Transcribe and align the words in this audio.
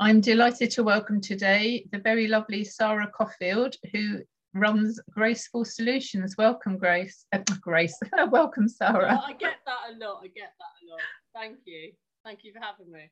I'm 0.00 0.20
delighted 0.20 0.72
to 0.72 0.82
welcome 0.82 1.20
today 1.20 1.86
the 1.92 1.98
very 1.98 2.26
lovely 2.26 2.64
Sara 2.64 3.08
Coffield, 3.14 3.76
who 3.92 4.22
runs 4.52 5.00
Graceful 5.12 5.64
Solutions. 5.64 6.34
Welcome, 6.36 6.78
Grace. 6.78 7.26
Uh, 7.32 7.38
Grace, 7.60 7.96
welcome, 8.30 8.66
Sara. 8.66 9.22
I 9.24 9.34
get 9.34 9.58
that 9.66 9.92
a 9.92 10.04
lot. 10.04 10.20
I 10.24 10.26
get 10.26 10.52
that 10.58 10.74
a 10.82 10.90
lot. 10.90 11.00
Thank 11.32 11.58
you. 11.64 11.92
Thank 12.24 12.42
you 12.42 12.52
for 12.52 12.58
having 12.60 12.90
me. 12.90 13.08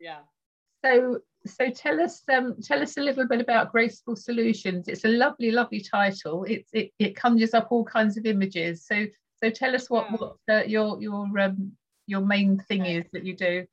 Yeah. 0.00 0.20
So, 0.84 1.20
so 1.46 1.70
tell 1.70 2.00
us, 2.00 2.22
um, 2.32 2.56
tell 2.62 2.82
us 2.82 2.96
a 2.96 3.00
little 3.00 3.28
bit 3.28 3.40
about 3.40 3.70
Graceful 3.70 4.16
Solutions. 4.16 4.88
It's 4.88 5.04
a 5.04 5.08
lovely, 5.08 5.52
lovely 5.52 5.80
title. 5.80 6.44
It's 6.44 6.68
it, 6.72 6.90
it 6.98 7.14
conjures 7.14 7.54
up 7.54 7.68
all 7.70 7.84
kinds 7.84 8.16
of 8.16 8.26
images. 8.26 8.84
So, 8.84 9.06
so 9.42 9.50
tell 9.50 9.72
us 9.72 9.88
what 9.88 10.10
what 10.10 10.36
uh, 10.50 10.64
your 10.66 11.00
your 11.00 11.38
um, 11.38 11.72
your 12.08 12.22
main 12.22 12.58
thing 12.58 12.82
okay. 12.82 12.96
is 12.96 13.04
that 13.12 13.24
you 13.24 13.36
do. 13.36 13.66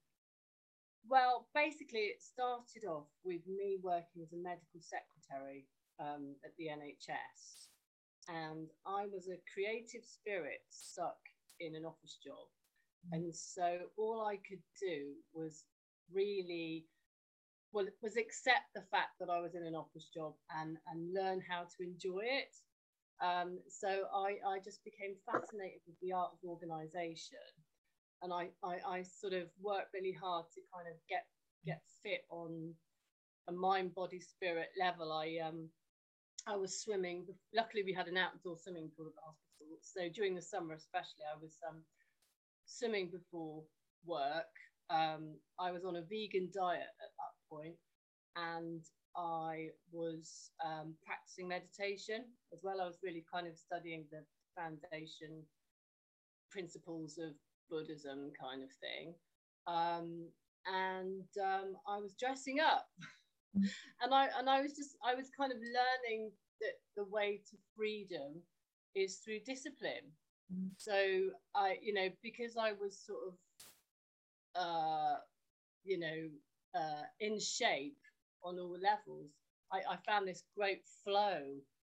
Well, 1.07 1.47
basically, 1.53 2.09
it 2.09 2.21
started 2.21 2.87
off 2.87 3.07
with 3.23 3.41
me 3.47 3.77
working 3.81 4.23
as 4.23 4.33
a 4.33 4.37
medical 4.41 4.81
secretary 4.81 5.67
um, 5.99 6.35
at 6.43 6.51
the 6.57 6.65
NHS, 6.65 7.69
and 8.27 8.67
I 8.87 9.05
was 9.05 9.27
a 9.27 9.37
creative 9.53 10.03
spirit 10.03 10.65
stuck 10.69 11.17
in 11.59 11.75
an 11.75 11.85
office 11.85 12.17
job, 12.23 12.49
and 13.11 13.35
so 13.35 13.77
all 13.97 14.25
I 14.25 14.37
could 14.37 14.63
do 14.81 15.13
was 15.33 15.65
really 16.11 16.87
well 17.71 17.85
was 18.01 18.17
accept 18.17 18.73
the 18.73 18.85
fact 18.89 19.19
that 19.19 19.29
I 19.29 19.41
was 19.41 19.53
in 19.53 19.63
an 19.63 19.75
office 19.75 20.09
job 20.13 20.33
and 20.59 20.77
and 20.87 21.13
learn 21.13 21.41
how 21.47 21.63
to 21.63 21.83
enjoy 21.83 22.23
it. 22.23 22.55
Um, 23.21 23.59
so 23.69 24.05
I, 24.13 24.37
I 24.45 24.59
just 24.63 24.83
became 24.83 25.15
fascinated 25.25 25.79
with 25.87 25.95
the 26.01 26.11
art 26.11 26.31
of 26.33 26.49
organization 26.49 27.39
and 28.21 28.33
I, 28.33 28.49
I, 28.63 28.77
I 28.87 29.03
sort 29.03 29.33
of 29.33 29.47
worked 29.61 29.93
really 29.93 30.13
hard 30.13 30.45
to 30.55 30.61
kind 30.73 30.87
of 30.87 30.95
get 31.09 31.25
get 31.65 31.81
fit 32.03 32.21
on 32.29 32.73
a 33.47 33.51
mind 33.51 33.93
body 33.95 34.19
spirit 34.19 34.69
level. 34.79 35.11
I 35.11 35.37
um 35.45 35.69
I 36.47 36.55
was 36.55 36.81
swimming 36.81 37.25
luckily 37.53 37.83
we 37.83 37.93
had 37.93 38.07
an 38.07 38.17
outdoor 38.17 38.57
swimming 38.57 38.91
pool 38.95 39.07
at 39.07 39.15
the 39.15 39.21
hospital. 39.21 39.77
So 39.81 40.09
during 40.13 40.35
the 40.35 40.41
summer 40.41 40.73
especially 40.73 41.25
I 41.31 41.37
was 41.41 41.57
um 41.67 41.81
swimming 42.65 43.09
before 43.09 43.63
work. 44.05 44.53
Um 44.89 45.35
I 45.59 45.71
was 45.71 45.85
on 45.85 45.95
a 45.95 46.01
vegan 46.01 46.49
diet 46.53 46.81
at 47.01 47.11
that 47.17 47.33
point 47.49 47.75
and 48.35 48.83
I 49.15 49.69
was 49.91 50.51
um, 50.63 50.93
practicing 51.05 51.47
meditation 51.47 52.25
as 52.53 52.59
well. 52.63 52.81
I 52.81 52.85
was 52.85 52.99
really 53.01 53.23
kind 53.31 53.47
of 53.47 53.57
studying 53.57 54.05
the 54.11 54.23
foundation 54.57 55.43
principles 56.51 57.17
of 57.17 57.33
Buddhism 57.69 58.31
kind 58.39 58.63
of 58.63 58.69
thing. 58.81 59.13
Um, 59.67 60.27
and 60.65 61.25
um, 61.43 61.77
I 61.87 61.97
was 61.97 62.13
dressing 62.19 62.59
up. 62.59 62.87
and 64.01 64.13
I 64.13 64.27
and 64.37 64.49
I 64.49 64.61
was 64.61 64.75
just 64.75 64.97
I 65.05 65.15
was 65.15 65.29
kind 65.37 65.51
of 65.51 65.57
learning 65.59 66.31
that 66.61 66.73
the 66.97 67.05
way 67.05 67.41
to 67.49 67.57
freedom 67.75 68.41
is 68.95 69.17
through 69.17 69.39
discipline. 69.45 70.11
Mm. 70.53 70.69
So 70.77 70.93
I, 71.55 71.77
you 71.81 71.93
know, 71.93 72.09
because 72.21 72.57
I 72.57 72.73
was 72.73 72.99
sort 72.99 73.19
of 73.27 73.33
uh, 74.55 75.15
you 75.83 75.99
know, 75.99 76.29
uh, 76.79 77.03
in 77.19 77.39
shape 77.39 77.97
on 78.43 78.59
all 78.59 78.77
levels, 78.81 79.31
I, 79.71 79.79
I 79.93 79.97
found 80.05 80.27
this 80.27 80.43
great 80.57 80.83
flow, 81.03 81.41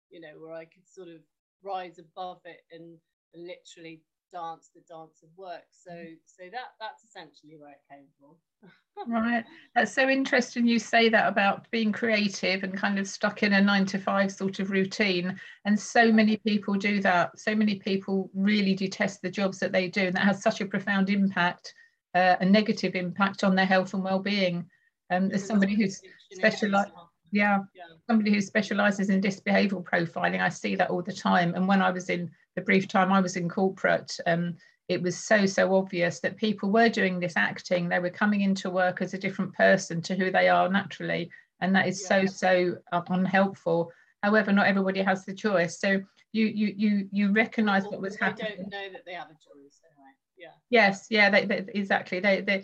you 0.10 0.20
know, 0.20 0.34
where 0.40 0.54
I 0.54 0.66
could 0.66 0.88
sort 0.88 1.10
of 1.10 1.22
rise 1.64 2.00
above 2.00 2.42
it 2.46 2.62
and, 2.72 2.98
and 3.34 3.48
literally 3.48 4.02
dance 4.34 4.72
the 4.74 4.82
dance 4.82 5.24
of 5.24 5.30
work. 5.38 5.64
So 5.72 5.92
mm-hmm. 5.92 6.14
so 6.26 6.44
that 6.52 6.74
that's 6.80 7.04
essentially 7.04 7.56
where 7.58 7.72
it 7.72 7.82
came 7.90 8.08
from. 8.20 8.36
Right. 9.08 9.44
That's 9.74 9.92
so 9.92 10.08
interesting 10.08 10.68
you 10.68 10.78
say 10.78 11.10
that 11.10 11.28
about 11.28 11.70
being 11.72 11.92
creative 11.92 12.62
and 12.62 12.78
kind 12.78 13.00
of 13.00 13.08
stuck 13.08 13.42
in 13.42 13.54
a 13.54 13.60
nine 13.60 13.88
to 13.88 13.98
five 13.98 14.32
sort 14.32 14.60
of 14.60 14.70
routine. 14.70 15.36
And 15.66 15.78
so 15.80 16.12
many 16.12 16.38
people 16.38 16.76
do 16.76 17.02
that. 17.02 17.40
So 17.40 17.56
many 17.56 17.80
people 17.80 18.30
really 18.36 18.76
detest 18.76 19.24
the 19.24 19.32
jobs 19.32 19.58
that 19.60 19.72
they 19.72 19.88
do 19.88 20.02
and 20.02 20.16
that 20.16 20.26
has 20.26 20.44
such 20.44 20.62
a 20.62 20.68
profound 20.68 21.10
impact 21.10 21.74
uh, 22.16 22.36
a 22.40 22.46
negative 22.46 22.96
impact 22.96 23.44
on 23.44 23.56
their 23.56 23.66
health 23.66 23.94
and 23.94 24.04
well-being. 24.04 24.66
Um, 25.10 25.32
as 25.32 25.46
somebody 25.46 25.76
who's 25.76 26.02
specialized 26.32 26.92
yeah, 27.32 27.60
yeah, 27.74 27.84
somebody 28.08 28.32
who 28.32 28.42
specializes 28.42 29.10
in 29.10 29.20
disc 29.20 29.44
behavioral 29.44 29.84
profiling 29.84 30.40
i 30.40 30.50
see 30.50 30.76
that 30.76 30.92
all 30.92 31.02
the 31.02 31.14
time. 31.14 31.56
And 31.56 31.68
when 31.68 31.82
i 31.82 31.90
was 31.90 32.10
in 32.10 32.30
the 32.56 32.62
brief 32.62 32.88
time 32.88 33.12
i 33.12 33.20
was 33.20 33.36
in 33.36 33.50
corporate 33.50 34.16
um, 34.28 34.56
it 34.90 35.02
was 35.02 35.18
so 35.18 35.46
so 35.46 35.76
obvious 35.76 36.20
that 36.20 36.38
people 36.38 36.70
were 36.70 36.90
doing 36.90 37.20
this 37.20 37.38
acting. 37.38 37.88
They 37.88 38.00
were 38.00 38.10
coming 38.10 38.42
into 38.42 38.70
work 38.70 39.02
as 39.02 39.14
a 39.14 39.18
different 39.18 39.54
person 39.54 40.02
to 40.04 40.16
who 40.16 40.32
they 40.32 40.50
are 40.50 40.70
naturally 40.70 41.30
and 41.62 41.76
that 41.76 41.88
is 41.88 42.02
yeah. 42.02 42.26
so 42.26 42.26
so 42.26 42.78
unhelpful. 43.10 43.92
However 44.22 44.52
not 44.52 44.68
everybody 44.68 45.02
has 45.02 45.26
the 45.26 45.34
choice. 45.34 45.80
So 45.80 46.02
you 46.34 46.48
you 46.48 46.74
you 46.76 47.10
you 47.12 47.32
recognize 47.32 47.84
well, 47.84 47.92
what 47.92 48.02
was 48.02 48.18
happening 48.18 48.58
don't 48.58 48.72
know 48.72 48.92
that 48.92 49.06
they 49.06 49.14
have 49.14 49.28
a 49.28 49.34
choice 49.34 49.80
anyway. 49.86 50.12
Yeah. 50.38 50.52
Yes 50.70 51.08
yeah 51.10 51.30
they, 51.30 51.46
they, 51.46 51.66
exactly. 51.74 52.20
They, 52.20 52.42
they 52.42 52.64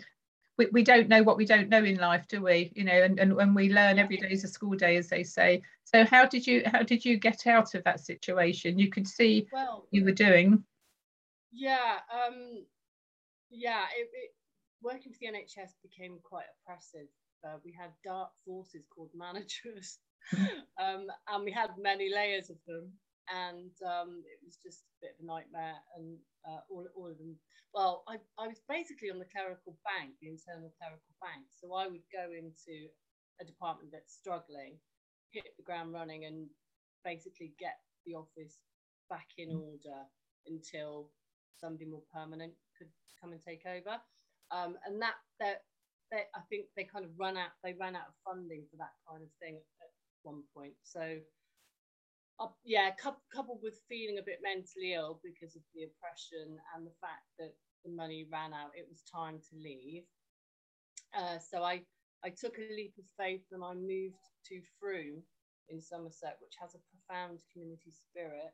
we, 0.60 0.66
we 0.72 0.82
don't 0.82 1.08
know 1.08 1.22
what 1.22 1.38
we 1.38 1.46
don't 1.46 1.70
know 1.70 1.82
in 1.82 1.96
life 1.96 2.28
do 2.28 2.42
we? 2.42 2.70
You 2.74 2.84
know 2.84 2.92
and, 2.92 3.18
and 3.18 3.34
when 3.34 3.54
we 3.54 3.72
learn 3.72 3.98
every 3.98 4.18
day 4.18 4.28
is 4.30 4.44
a 4.44 4.48
school 4.48 4.76
day 4.76 4.96
as 4.96 5.08
they 5.08 5.22
say. 5.22 5.62
So 5.84 6.04
how 6.04 6.26
did 6.26 6.46
you 6.46 6.62
how 6.66 6.82
did 6.82 7.02
you 7.04 7.16
get 7.16 7.46
out 7.46 7.74
of 7.74 7.82
that 7.84 8.00
situation? 8.00 8.78
You 8.78 8.90
could 8.90 9.08
see 9.08 9.48
well 9.52 9.86
you 9.90 10.04
were 10.04 10.12
doing. 10.12 10.62
Yeah 11.50 11.96
um 12.12 12.64
yeah 13.50 13.84
it, 13.98 14.08
it, 14.12 14.34
working 14.82 15.12
for 15.12 15.18
the 15.20 15.28
nhs 15.28 15.72
became 15.82 16.18
quite 16.22 16.44
oppressive. 16.60 17.08
Uh, 17.42 17.56
we 17.64 17.72
had 17.72 17.90
dark 18.04 18.30
forces 18.44 18.84
called 18.94 19.10
managers. 19.14 19.98
Um, 20.78 21.06
and 21.28 21.44
we 21.44 21.50
had 21.50 21.70
many 21.78 22.14
layers 22.14 22.50
of 22.50 22.56
them 22.66 22.92
and 23.28 23.74
um, 23.84 24.24
it 24.24 24.40
was 24.40 24.56
just 24.64 24.88
a 24.88 25.06
bit 25.06 25.14
of 25.18 25.24
a 25.24 25.26
nightmare. 25.26 25.76
And 25.96 26.16
uh, 26.48 26.64
all, 26.70 26.86
all 26.96 27.10
of 27.10 27.18
them, 27.18 27.36
well, 27.74 28.02
I, 28.08 28.16
I 28.38 28.48
was 28.48 28.62
basically 28.68 29.10
on 29.10 29.18
the 29.18 29.28
clerical 29.30 29.76
bank, 29.84 30.16
the 30.20 30.32
internal 30.32 30.72
clerical 30.80 31.14
bank. 31.20 31.46
So 31.52 31.74
I 31.74 31.86
would 31.86 32.06
go 32.10 32.32
into 32.32 32.88
a 33.40 33.44
department 33.44 33.92
that's 33.92 34.16
struggling, 34.16 34.80
hit 35.30 35.52
the 35.56 35.66
ground 35.66 35.92
running, 35.92 36.24
and 36.24 36.48
basically 37.04 37.52
get 37.58 37.78
the 38.06 38.14
office 38.14 38.58
back 39.08 39.28
in 39.38 39.50
order 39.50 40.06
until 40.46 41.10
somebody 41.60 41.84
more 41.84 42.04
permanent 42.12 42.52
could 42.78 42.88
come 43.20 43.32
and 43.32 43.40
take 43.42 43.62
over. 43.66 44.00
Um, 44.50 44.76
and 44.86 45.00
that, 45.02 45.14
that, 45.38 45.62
that, 46.10 46.32
I 46.34 46.40
think 46.48 46.66
they 46.76 46.84
kind 46.84 47.04
of 47.04 47.12
run 47.18 47.36
out, 47.36 47.54
they 47.62 47.76
ran 47.78 47.94
out 47.94 48.10
of 48.10 48.16
funding 48.24 48.64
for 48.70 48.76
that 48.78 48.96
kind 49.06 49.22
of 49.22 49.30
thing 49.38 49.56
at 49.56 49.90
one 50.22 50.42
point. 50.56 50.74
So 50.82 51.18
uh, 52.40 52.48
yeah, 52.64 52.90
coupled 52.96 53.60
with 53.62 53.80
feeling 53.88 54.18
a 54.18 54.24
bit 54.24 54.40
mentally 54.42 54.94
ill 54.94 55.20
because 55.22 55.56
of 55.56 55.62
the 55.74 55.84
oppression 55.84 56.58
and 56.74 56.86
the 56.86 56.96
fact 57.00 57.28
that 57.38 57.54
the 57.84 57.90
money 57.90 58.26
ran 58.32 58.52
out, 58.52 58.72
it 58.74 58.86
was 58.88 59.02
time 59.02 59.38
to 59.50 59.56
leave. 59.56 60.04
Uh, 61.16 61.38
so 61.38 61.62
I, 61.62 61.82
I 62.24 62.30
took 62.30 62.58
a 62.58 62.74
leap 62.74 62.94
of 62.98 63.04
faith 63.18 63.44
and 63.52 63.64
I 63.64 63.74
moved 63.74 64.24
to 64.48 64.60
Frome 64.80 65.22
in 65.68 65.80
Somerset, 65.80 66.36
which 66.40 66.54
has 66.60 66.74
a 66.74 66.84
profound 66.90 67.40
community 67.52 67.92
spirit. 67.92 68.52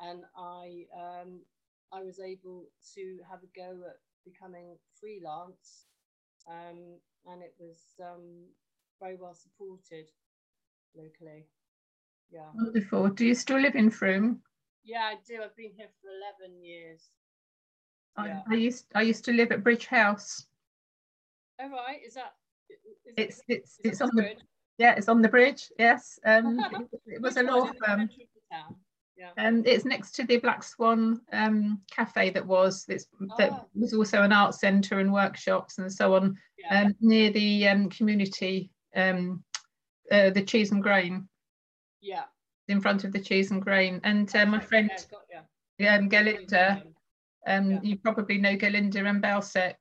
And 0.00 0.22
I, 0.36 0.86
um, 0.96 1.40
I 1.92 2.02
was 2.02 2.20
able 2.20 2.64
to 2.94 3.18
have 3.30 3.40
a 3.42 3.58
go 3.58 3.84
at 3.88 3.96
becoming 4.24 4.76
freelance, 4.98 5.86
um, 6.48 6.98
and 7.26 7.42
it 7.42 7.54
was 7.58 7.80
um, 8.02 8.46
very 9.00 9.16
well 9.16 9.34
supported 9.34 10.08
locally. 10.96 11.46
Yeah. 12.30 12.46
Wonderful. 12.54 13.08
Do 13.08 13.26
you 13.26 13.34
still 13.34 13.60
live 13.60 13.74
in 13.74 13.90
Frome? 13.90 14.40
Yeah, 14.84 15.02
I 15.02 15.16
do. 15.26 15.40
I've 15.42 15.56
been 15.56 15.72
here 15.76 15.88
for 16.00 16.08
11 16.46 16.62
years. 16.64 17.10
Yeah. 18.18 18.40
I, 18.48 18.54
I 18.54 18.56
used 18.56 18.86
I 18.94 19.02
used 19.02 19.24
to 19.26 19.32
live 19.32 19.52
at 19.52 19.62
Bridge 19.62 19.86
House. 19.86 20.46
Oh 21.60 21.70
right, 21.70 22.00
is 22.04 22.14
that? 22.14 22.34
Is 22.68 23.14
it's 23.16 23.38
it, 23.48 23.58
it's 23.58 23.80
it's 23.84 24.00
on 24.00 24.10
the 24.14 24.22
bridge? 24.22 24.38
yeah, 24.78 24.94
it's 24.96 25.08
on 25.08 25.22
the 25.22 25.28
bridge. 25.28 25.70
Yes, 25.78 26.18
um, 26.24 26.58
it, 26.92 27.00
it 27.14 27.22
was 27.22 27.36
a 27.36 27.42
law 27.42 27.70
firm. 27.84 28.10
Yeah. 29.16 29.32
Um, 29.36 29.62
it's 29.66 29.84
next 29.84 30.12
to 30.12 30.24
the 30.24 30.38
Black 30.38 30.62
Swan 30.62 31.20
um, 31.34 31.82
cafe 31.90 32.30
that 32.30 32.46
was 32.46 32.86
it's, 32.88 33.06
that 33.36 33.52
oh. 33.52 33.66
was 33.74 33.92
also 33.92 34.22
an 34.22 34.32
art 34.32 34.54
centre 34.54 34.98
and 34.98 35.12
workshops 35.12 35.76
and 35.76 35.92
so 35.92 36.14
on 36.14 36.38
yeah. 36.58 36.84
um, 36.84 36.96
near 37.02 37.30
the 37.30 37.68
um, 37.68 37.90
community 37.90 38.70
um, 38.96 39.44
uh, 40.10 40.30
the 40.30 40.42
cheese 40.42 40.72
and 40.72 40.82
grain. 40.82 41.28
Yeah. 42.00 42.24
In 42.68 42.80
front 42.80 43.04
of 43.04 43.12
the 43.12 43.20
cheese 43.20 43.50
and 43.50 43.62
grain. 43.62 44.00
And 44.04 44.34
uh, 44.34 44.46
my 44.46 44.60
friend, 44.60 44.90
yeah, 45.78 45.96
um, 45.96 46.08
Galinda, 46.08 46.82
um, 47.46 47.70
yeah. 47.70 47.78
you 47.82 47.98
probably 47.98 48.38
know 48.38 48.56
Galinda 48.56 49.04
and 49.08 49.22
Balsec, 49.22 49.74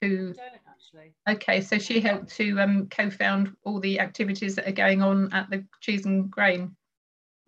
who. 0.00 0.34
actually 0.68 1.12
Okay, 1.28 1.60
so 1.60 1.78
she 1.78 2.00
helped 2.00 2.30
to 2.36 2.58
um, 2.60 2.88
co-found 2.88 3.54
all 3.64 3.80
the 3.80 4.00
activities 4.00 4.54
that 4.54 4.68
are 4.68 4.72
going 4.72 5.02
on 5.02 5.32
at 5.32 5.50
the 5.50 5.64
cheese 5.80 6.06
and 6.06 6.30
grain. 6.30 6.74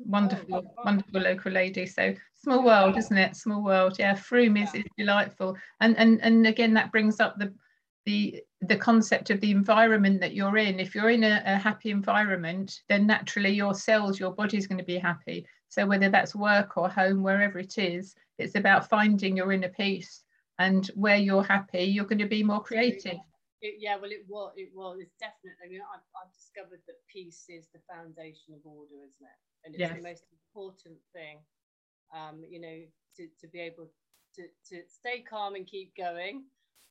Wonderful, 0.00 0.64
oh, 0.66 0.82
wonderful 0.84 1.20
local 1.20 1.52
lady. 1.52 1.86
So 1.86 2.14
small 2.34 2.62
world, 2.64 2.96
isn't 2.96 3.16
it? 3.16 3.36
Small 3.36 3.64
world. 3.64 3.96
Yeah, 3.98 4.14
Frome 4.14 4.56
is, 4.56 4.72
yeah. 4.74 4.80
is 4.80 4.86
delightful. 4.96 5.56
And 5.80 5.96
and 5.96 6.20
and 6.22 6.46
again, 6.46 6.74
that 6.74 6.92
brings 6.92 7.20
up 7.20 7.38
the 7.38 7.52
the 8.06 8.42
the 8.60 8.76
concept 8.76 9.31
of 9.31 9.40
the 9.40 9.50
environment 9.50 10.20
that 10.20 10.34
you're 10.34 10.56
in. 10.56 10.81
If 10.81 10.94
you're 10.94 11.10
in 11.10 11.25
a, 11.25 11.43
a 11.46 11.56
happy 11.56 11.90
environment, 11.90 12.82
then 12.88 13.06
naturally 13.06 13.50
your 13.50 13.75
cells, 13.75 14.19
your 14.19 14.32
body's 14.32 14.66
going 14.66 14.78
to 14.78 14.84
be 14.84 14.99
happy. 14.99 15.46
So 15.69 15.87
whether 15.87 16.08
that's 16.08 16.34
work 16.34 16.76
or 16.76 16.88
home, 16.88 17.22
wherever 17.22 17.58
it 17.58 17.78
is, 17.78 18.14
it's 18.38 18.56
about 18.56 18.88
finding 18.88 19.37
your 19.37 19.52
inner 19.52 19.69
peace. 19.69 20.25
And 20.60 20.90
where 20.96 21.16
you're 21.16 21.44
happy, 21.44 21.84
you're 21.84 22.05
going 22.05 22.19
to 22.19 22.26
be 22.26 22.43
more 22.43 22.60
creative. 22.60 23.20
It, 23.62 23.76
yeah, 23.78 23.94
well, 23.94 24.10
it 24.10 24.25
was. 24.26 24.55
It 24.56 24.70
was. 24.75 24.99
It's 25.00 25.14
definitely. 25.20 25.54
I 25.64 25.69
mean, 25.70 25.82
I've, 25.82 26.02
I've 26.19 26.32
discovered 26.34 26.81
that 26.88 26.96
peace 27.06 27.44
is 27.49 27.69
the 27.72 27.78
foundation 27.88 28.54
of 28.54 28.61
order, 28.64 29.06
isn't 29.06 29.22
it? 29.22 29.38
And 29.64 29.75
it's 29.75 29.81
yes. 29.81 29.94
the 29.94 30.02
most 30.02 30.25
important 30.34 30.99
thing. 31.12 31.38
Um, 32.12 32.43
you 32.49 32.61
know, 32.61 32.78
to, 33.19 33.28
to 33.40 33.46
be 33.46 33.61
able 33.61 33.87
to, 34.34 34.43
to 34.70 34.82
stay 34.88 35.22
calm 35.22 35.54
and 35.54 35.66
keep 35.66 35.94
going, 35.96 36.43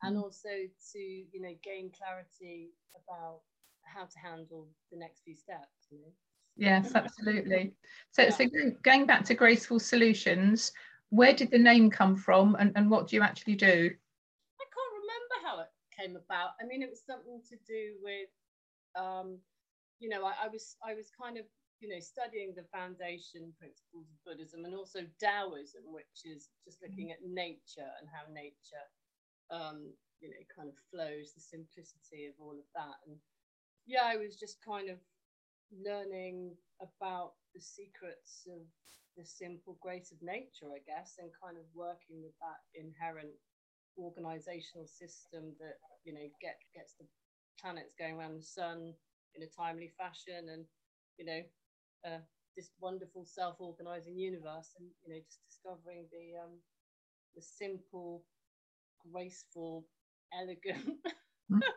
and 0.03 0.17
mm. 0.17 0.21
also 0.21 0.49
to 0.93 0.99
you 0.99 1.41
know 1.41 1.53
gain 1.63 1.91
clarity 1.97 2.71
about 2.95 3.41
how 3.83 4.05
to 4.05 4.19
handle 4.19 4.67
the 4.91 4.97
next 4.97 5.21
few 5.23 5.35
steps. 5.35 5.87
You 5.89 5.99
know? 5.99 6.13
Yes, 6.57 6.93
absolutely. 6.95 7.73
So, 8.11 8.23
yeah. 8.23 8.29
so 8.29 8.45
going 8.83 9.05
back 9.05 9.23
to 9.25 9.33
Graceful 9.33 9.79
Solutions, 9.79 10.71
where 11.09 11.33
did 11.33 11.51
the 11.51 11.57
name 11.57 11.89
come 11.89 12.15
from, 12.15 12.55
and, 12.59 12.71
and 12.75 12.89
what 12.89 13.07
do 13.07 13.15
you 13.15 13.21
actually 13.21 13.55
do? 13.55 13.89
I 14.59 14.65
can't 14.73 14.93
remember 15.01 15.35
how 15.45 15.59
it 15.61 15.69
came 15.95 16.15
about. 16.17 16.51
I 16.61 16.65
mean, 16.65 16.81
it 16.81 16.89
was 16.89 17.03
something 17.05 17.41
to 17.49 17.55
do 17.67 17.95
with, 18.01 18.29
um, 18.99 19.37
you 19.99 20.09
know, 20.09 20.25
I, 20.25 20.45
I 20.45 20.47
was 20.51 20.75
I 20.85 20.93
was 20.93 21.09
kind 21.13 21.37
of 21.37 21.45
you 21.79 21.89
know 21.89 22.01
studying 22.01 22.53
the 22.57 22.65
foundation 22.73 23.53
principles 23.61 24.09
of 24.09 24.17
Buddhism 24.25 24.65
and 24.65 24.73
also 24.73 25.05
Taoism, 25.21 25.85
which 25.85 26.25
is 26.25 26.49
just 26.65 26.81
looking 26.81 27.11
at 27.11 27.21
nature 27.23 27.87
and 28.01 28.09
how 28.09 28.25
nature, 28.33 28.85
um, 29.51 29.93
you 30.21 30.29
know, 30.29 30.43
kind 30.55 30.69
of 30.69 30.75
flows, 30.91 31.33
the 31.33 31.41
simplicity 31.41 32.27
of 32.27 32.35
all 32.39 32.57
of 32.57 32.67
that, 32.75 32.97
and 33.07 33.17
yeah, 33.85 34.03
I 34.05 34.17
was 34.17 34.37
just 34.37 34.57
kind 34.65 34.89
of 34.89 34.97
learning 35.71 36.55
about 36.81 37.33
the 37.53 37.61
secrets 37.61 38.47
of 38.47 38.61
the 39.17 39.25
simple 39.25 39.77
grace 39.81 40.11
of 40.11 40.21
nature, 40.21 40.69
I 40.69 40.81
guess, 40.85 41.15
and 41.19 41.31
kind 41.41 41.57
of 41.57 41.65
working 41.73 42.21
with 42.21 42.35
that 42.39 42.61
inherent 42.75 43.33
organizational 43.97 44.85
system 44.87 45.55
that 45.59 45.77
you 46.05 46.13
know 46.13 46.27
get 46.41 46.57
gets 46.75 46.93
the 46.99 47.05
planets 47.59 47.95
going 47.97 48.15
around 48.15 48.37
the 48.37 48.45
sun 48.45 48.93
in 49.35 49.43
a 49.43 49.49
timely 49.49 49.91
fashion, 49.97 50.49
and 50.53 50.65
you 51.17 51.25
know 51.25 51.41
uh, 52.05 52.21
this 52.55 52.71
wonderful 52.79 53.25
self-organizing 53.25 54.17
universe, 54.17 54.73
and 54.77 54.89
you 55.03 55.13
know 55.13 55.19
just 55.25 55.41
discovering 55.45 56.07
the 56.11 56.37
um, 56.37 56.59
the 57.35 57.41
simple, 57.41 58.23
graceful, 59.11 59.85
elegant. 60.33 60.97
Mm. 61.51 61.61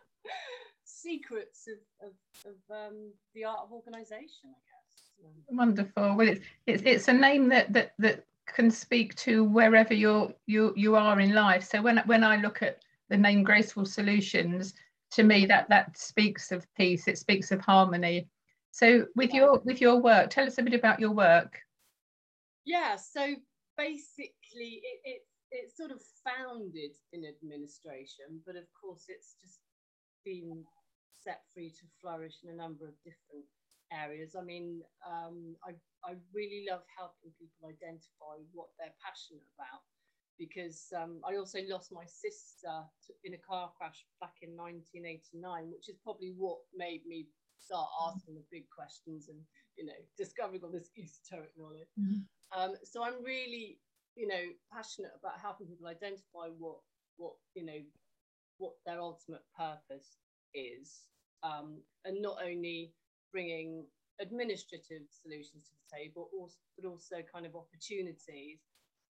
secrets 0.84 1.66
of, 1.68 2.08
of, 2.08 2.52
of 2.52 2.76
um, 2.76 3.12
the 3.34 3.44
art 3.44 3.60
of 3.64 3.72
organization, 3.72 4.46
I 4.46 4.60
guess. 4.68 5.40
Wonderful. 5.48 6.16
Well, 6.16 6.28
it's, 6.28 6.40
it's, 6.66 6.82
it's 6.84 7.08
a 7.08 7.12
name 7.12 7.48
that, 7.48 7.72
that, 7.72 7.92
that 7.98 8.24
can 8.46 8.70
speak 8.70 9.14
to 9.16 9.44
wherever 9.44 9.94
you're, 9.94 10.32
you, 10.46 10.72
you 10.76 10.96
are 10.96 11.20
in 11.20 11.32
life. 11.34 11.64
So 11.64 11.80
when, 11.82 11.98
when 12.06 12.24
I 12.24 12.36
look 12.36 12.62
at 12.62 12.82
the 13.08 13.16
name 13.16 13.42
Graceful 13.42 13.86
Solutions, 13.86 14.74
to 15.12 15.22
me 15.22 15.46
that, 15.46 15.68
that 15.68 15.96
speaks 15.98 16.52
of 16.52 16.66
peace, 16.76 17.08
it 17.08 17.18
speaks 17.18 17.50
of 17.50 17.60
harmony. 17.60 18.28
So 18.70 19.06
with 19.16 19.30
yeah. 19.30 19.40
your 19.40 19.60
with 19.64 19.80
your 19.80 19.96
work, 19.96 20.30
tell 20.30 20.46
us 20.46 20.58
a 20.58 20.62
bit 20.62 20.74
about 20.74 21.00
your 21.00 21.10
work. 21.10 21.58
Yeah, 22.64 22.94
so 22.94 23.34
basically 23.76 24.80
it, 24.84 25.00
it 25.04 25.22
it's 25.50 25.76
sort 25.76 25.90
of 25.90 26.00
founded 26.22 26.94
in 27.12 27.24
administration, 27.26 28.40
but 28.46 28.56
of 28.56 28.64
course 28.74 29.06
it's 29.08 29.34
just 29.40 29.60
been 30.24 30.64
set 31.10 31.42
free 31.52 31.70
to 31.70 31.84
flourish 32.00 32.40
in 32.42 32.50
a 32.50 32.56
number 32.56 32.86
of 32.86 32.94
different 33.04 33.44
areas. 33.92 34.36
I 34.38 34.42
mean, 34.42 34.82
um, 35.04 35.56
I, 35.66 35.74
I 36.06 36.14
really 36.32 36.66
love 36.70 36.82
helping 36.96 37.34
people 37.36 37.68
identify 37.68 38.40
what 38.52 38.70
they're 38.78 38.94
passionate 39.02 39.44
about 39.58 39.82
because 40.38 40.88
um, 40.96 41.20
I 41.28 41.36
also 41.36 41.60
lost 41.68 41.92
my 41.92 42.06
sister 42.08 42.72
in 43.24 43.34
a 43.34 43.42
car 43.44 43.70
crash 43.76 44.06
back 44.20 44.40
in 44.40 44.56
1989, 44.56 45.68
which 45.68 45.92
is 45.92 46.00
probably 46.02 46.32
what 46.32 46.64
made 46.74 47.04
me 47.04 47.28
start 47.60 47.86
asking 48.08 48.40
the 48.40 48.46
big 48.50 48.64
questions 48.72 49.28
and, 49.28 49.36
you 49.76 49.84
know, 49.84 50.00
discovering 50.16 50.64
all 50.64 50.72
this 50.72 50.88
esoteric 50.96 51.52
knowledge. 51.60 51.92
Mm-hmm. 52.00 52.24
Um, 52.56 52.72
so 52.82 53.04
I'm 53.04 53.22
really, 53.22 53.78
you 54.20 54.28
know, 54.28 54.44
passionate 54.70 55.12
about 55.18 55.40
helping 55.40 55.66
people 55.66 55.88
identify 55.88 56.52
what, 56.58 56.76
what, 57.16 57.32
you 57.54 57.64
know, 57.64 57.80
what 58.58 58.72
their 58.84 59.00
ultimate 59.00 59.40
purpose 59.56 60.20
is, 60.52 61.08
um, 61.42 61.80
and 62.04 62.20
not 62.20 62.36
only 62.44 62.92
bringing 63.32 63.86
administrative 64.20 65.08
solutions 65.08 65.64
to 65.64 65.72
the 65.72 65.96
table, 65.96 66.28
also, 66.36 66.56
but 66.76 66.86
also 66.86 67.16
kind 67.32 67.46
of 67.46 67.56
opportunities. 67.56 68.60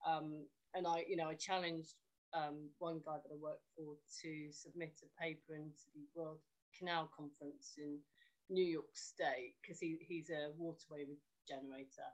Um, 0.07 0.47
and 0.73 0.87
I, 0.87 1.03
you 1.05 1.17
know, 1.17 1.27
I 1.27 1.35
challenged 1.35 1.95
um, 2.33 2.71
one 2.79 3.01
guy 3.05 3.19
that 3.19 3.35
I 3.35 3.35
work 3.35 3.59
for 3.75 3.99
to 4.23 4.31
submit 4.51 4.95
a 5.03 5.21
paper 5.21 5.59
into 5.59 5.91
the 5.93 6.07
World 6.15 6.39
Canal 6.79 7.11
Conference 7.11 7.75
in 7.77 7.99
New 8.49 8.63
York 8.63 8.95
State 8.95 9.55
because 9.61 9.79
he, 9.79 9.97
he's 10.07 10.29
a 10.29 10.55
waterway 10.57 11.03
regenerator. 11.03 12.07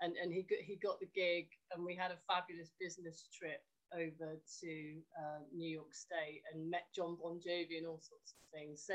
And, 0.00 0.16
and 0.16 0.32
he, 0.32 0.42
got, 0.42 0.58
he 0.64 0.76
got 0.76 1.00
the 1.00 1.10
gig, 1.14 1.48
and 1.72 1.84
we 1.84 1.94
had 1.94 2.10
a 2.10 2.24
fabulous 2.26 2.72
business 2.80 3.28
trip 3.36 3.60
over 3.92 4.38
to 4.38 4.72
uh, 5.18 5.42
New 5.54 5.68
York 5.68 5.92
State 5.92 6.42
and 6.52 6.70
met 6.70 6.86
John 6.94 7.18
Bon 7.20 7.40
Jovi 7.42 7.78
and 7.78 7.86
all 7.86 8.00
sorts 8.00 8.32
of 8.32 8.40
things. 8.54 8.82
So 8.86 8.94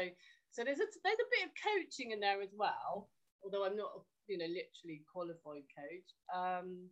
so 0.52 0.64
there's 0.64 0.80
a 0.80 0.88
there's 1.04 1.20
a 1.20 1.34
bit 1.36 1.48
of 1.48 1.52
coaching 1.60 2.12
in 2.12 2.20
there 2.20 2.42
as 2.42 2.56
well, 2.56 3.10
although 3.44 3.66
I'm 3.66 3.76
not 3.76 3.92
you 4.28 4.38
know 4.38 4.48
literally 4.48 5.04
qualified 5.12 5.68
coach. 5.76 6.10
Um, 6.32 6.88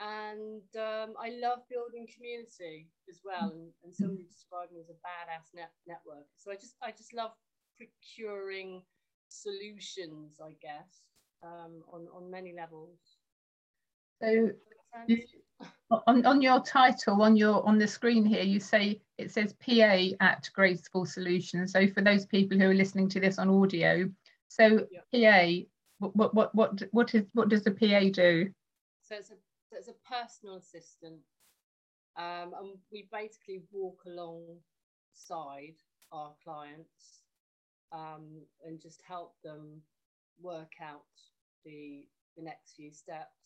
and 0.00 0.66
um, 0.74 1.14
I 1.14 1.38
love 1.38 1.62
building 1.70 2.10
community 2.10 2.90
as 3.08 3.22
well. 3.22 3.54
And, 3.54 3.70
and 3.84 3.94
somebody 3.94 4.26
described 4.26 4.72
me 4.72 4.80
as 4.80 4.90
a 4.90 4.98
badass 4.98 5.54
net 5.54 5.70
network. 5.86 6.26
So 6.36 6.50
I 6.50 6.56
just 6.56 6.74
I 6.82 6.90
just 6.90 7.14
love 7.14 7.30
procuring 7.78 8.82
solutions, 9.28 10.40
I 10.42 10.58
guess, 10.60 11.06
um, 11.42 11.86
on 11.86 12.08
on 12.10 12.30
many 12.30 12.52
levels. 12.52 12.98
So 14.22 14.50
on, 16.06 16.24
on 16.24 16.40
your 16.40 16.60
title 16.60 17.20
on 17.22 17.36
your 17.36 17.66
on 17.66 17.76
the 17.78 17.86
screen 17.86 18.24
here 18.24 18.42
you 18.42 18.60
say 18.60 19.00
it 19.18 19.30
says 19.30 19.54
pa 19.54 20.08
at 20.20 20.48
graceful 20.54 21.04
solutions. 21.06 21.72
So 21.72 21.86
for 21.88 22.02
those 22.02 22.24
people 22.26 22.58
who 22.58 22.70
are 22.70 22.74
listening 22.74 23.08
to 23.10 23.20
this 23.20 23.38
on 23.38 23.48
audio 23.48 24.08
so 24.48 24.86
yeah. 24.90 25.62
pa 25.62 25.66
what 25.98 26.34
what 26.34 26.54
what 26.54 26.82
what 26.90 27.14
is 27.14 27.24
what 27.32 27.48
does 27.48 27.64
the 27.64 27.70
pa 27.70 28.10
do? 28.12 28.50
So 29.00 29.16
it's 29.16 29.30
a 29.30 29.36
it's 29.70 29.88
a 29.88 29.94
personal 30.06 30.56
assistant. 30.56 31.20
Um, 32.16 32.52
and 32.58 32.76
we 32.92 33.08
basically 33.10 33.62
walk 33.72 34.02
alongside 34.06 35.76
our 36.12 36.34
clients 36.44 37.22
um, 37.90 38.42
and 38.66 38.78
just 38.78 39.00
help 39.08 39.34
them 39.42 39.80
work 40.40 40.72
out 40.82 41.06
the 41.64 42.04
the 42.36 42.42
next 42.42 42.74
few 42.76 42.92
steps 42.92 43.41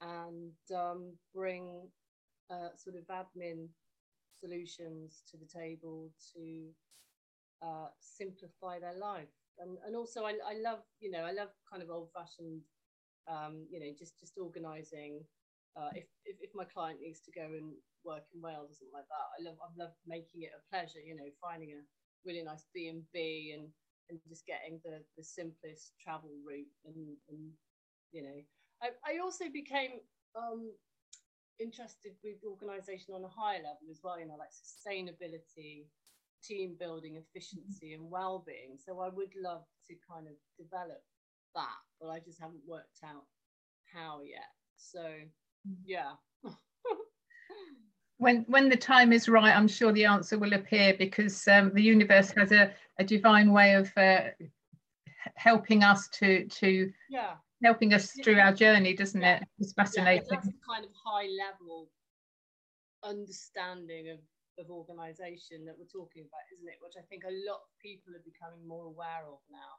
and 0.00 0.52
um, 0.74 1.12
bring 1.34 1.88
uh, 2.50 2.68
sort 2.76 2.96
of 2.96 3.04
admin 3.08 3.68
solutions 4.40 5.22
to 5.30 5.36
the 5.36 5.46
table 5.46 6.10
to 6.34 6.68
uh, 7.62 7.88
simplify 8.00 8.78
their 8.78 8.98
life. 8.98 9.32
And, 9.58 9.78
and 9.86 9.96
also, 9.96 10.24
I, 10.24 10.36
I 10.44 10.60
love, 10.62 10.80
you 11.00 11.10
know, 11.10 11.24
I 11.24 11.32
love 11.32 11.48
kind 11.70 11.82
of 11.82 11.90
old 11.90 12.10
fashioned, 12.12 12.60
um, 13.28 13.66
you 13.70 13.80
know, 13.80 13.90
just, 13.98 14.18
just 14.20 14.36
organizing. 14.36 15.24
Uh, 15.76 15.90
if, 15.94 16.04
if, 16.24 16.36
if 16.40 16.50
my 16.54 16.64
client 16.64 17.00
needs 17.00 17.20
to 17.20 17.32
go 17.32 17.44
and 17.44 17.72
work 18.04 18.24
in 18.34 18.40
Wales 18.40 18.70
or 18.70 18.76
something 18.76 18.96
like 18.96 19.08
that, 19.08 19.26
I 19.36 19.38
love, 19.44 19.56
I 19.60 19.68
love 19.76 19.92
making 20.06 20.44
it 20.44 20.52
a 20.52 20.60
pleasure, 20.68 21.00
you 21.00 21.16
know, 21.16 21.28
finding 21.40 21.72
a 21.72 21.80
really 22.24 22.42
nice 22.42 22.64
B&B 22.74 23.56
and, 23.56 23.68
and 24.08 24.20
just 24.28 24.46
getting 24.46 24.80
the, 24.84 25.00
the 25.16 25.24
simplest 25.24 25.92
travel 26.00 26.30
route 26.44 26.70
and, 26.84 27.16
and 27.28 27.40
you 28.12 28.22
know, 28.22 28.38
I, 28.82 28.88
I 29.04 29.18
also 29.18 29.44
became 29.52 30.00
um, 30.36 30.70
interested 31.58 32.12
with 32.22 32.36
organisation 32.44 33.14
on 33.14 33.24
a 33.24 33.28
higher 33.28 33.58
level 33.58 33.88
as 33.90 34.00
well, 34.02 34.18
you 34.20 34.26
know, 34.26 34.36
like 34.38 34.50
sustainability, 34.50 35.86
team 36.44 36.76
building, 36.78 37.16
efficiency, 37.16 37.94
and 37.94 38.10
well 38.10 38.44
being. 38.46 38.76
So 38.84 39.00
I 39.00 39.08
would 39.08 39.32
love 39.42 39.64
to 39.88 39.94
kind 40.08 40.26
of 40.26 40.34
develop 40.58 41.02
that, 41.54 41.78
but 42.00 42.08
I 42.08 42.20
just 42.20 42.40
haven't 42.40 42.60
worked 42.66 43.00
out 43.04 43.24
how 43.92 44.20
yet. 44.22 44.50
So, 44.76 45.14
yeah. 45.84 46.12
when 48.18 48.44
when 48.48 48.68
the 48.68 48.76
time 48.76 49.12
is 49.12 49.28
right, 49.28 49.56
I'm 49.56 49.68
sure 49.68 49.92
the 49.92 50.04
answer 50.04 50.38
will 50.38 50.52
appear 50.52 50.94
because 50.98 51.46
um, 51.48 51.72
the 51.74 51.82
universe 51.82 52.30
has 52.32 52.52
a, 52.52 52.72
a 52.98 53.04
divine 53.04 53.52
way 53.52 53.74
of 53.74 53.90
uh, 53.96 54.28
helping 55.34 55.82
us 55.82 56.08
to 56.08 56.46
to 56.46 56.92
yeah 57.10 57.34
helping 57.66 57.92
us 57.92 58.12
through 58.22 58.38
our 58.38 58.52
journey, 58.52 58.94
doesn't 58.94 59.20
yeah. 59.20 59.36
it? 59.36 59.42
It's 59.58 59.72
fascinating. 59.72 60.26
Yeah, 60.30 60.36
that's 60.36 60.46
the 60.46 60.54
kind 60.66 60.84
of 60.84 60.90
high 61.04 61.28
level 61.44 61.88
understanding 63.02 64.10
of 64.10 64.18
of 64.58 64.70
organisation 64.70 65.66
that 65.66 65.76
we're 65.78 65.92
talking 65.92 66.22
about, 66.22 66.40
isn't 66.54 66.68
it? 66.68 66.78
Which 66.80 66.94
I 66.98 67.04
think 67.10 67.24
a 67.24 67.36
lot 67.50 67.60
of 67.60 67.68
people 67.82 68.14
are 68.14 68.24
becoming 68.24 68.66
more 68.66 68.86
aware 68.86 69.24
of 69.28 69.38
now. 69.50 69.72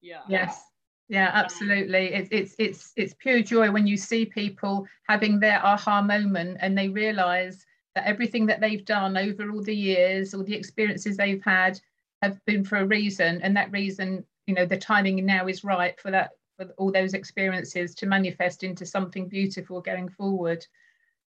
Yeah. 0.00 0.22
Yes. 0.28 0.64
Yeah, 1.08 1.30
absolutely. 1.34 2.14
It's 2.14 2.28
it's 2.32 2.54
it's 2.58 2.92
it's 2.96 3.14
pure 3.14 3.42
joy 3.42 3.70
when 3.70 3.86
you 3.86 3.98
see 3.98 4.24
people 4.24 4.86
having 5.08 5.40
their 5.40 5.60
aha 5.64 6.00
moment 6.00 6.56
and 6.60 6.78
they 6.78 6.88
realise 6.88 7.66
that 7.94 8.06
everything 8.06 8.46
that 8.46 8.60
they've 8.60 8.84
done 8.84 9.18
over 9.18 9.50
all 9.50 9.62
the 9.62 9.76
years, 9.76 10.32
all 10.32 10.44
the 10.44 10.54
experiences 10.54 11.18
they've 11.18 11.44
had, 11.44 11.78
have 12.22 12.42
been 12.46 12.64
for 12.64 12.78
a 12.78 12.86
reason, 12.86 13.42
and 13.42 13.54
that 13.56 13.70
reason, 13.72 14.24
you 14.46 14.54
know, 14.54 14.64
the 14.64 14.78
timing 14.78 15.26
now 15.26 15.48
is 15.48 15.64
right 15.64 16.00
for 16.00 16.10
that 16.10 16.30
for 16.66 16.72
all 16.78 16.92
those 16.92 17.14
experiences 17.14 17.94
to 17.96 18.06
manifest 18.06 18.62
into 18.64 18.86
something 18.86 19.28
beautiful 19.28 19.80
going 19.80 20.08
forward. 20.08 20.64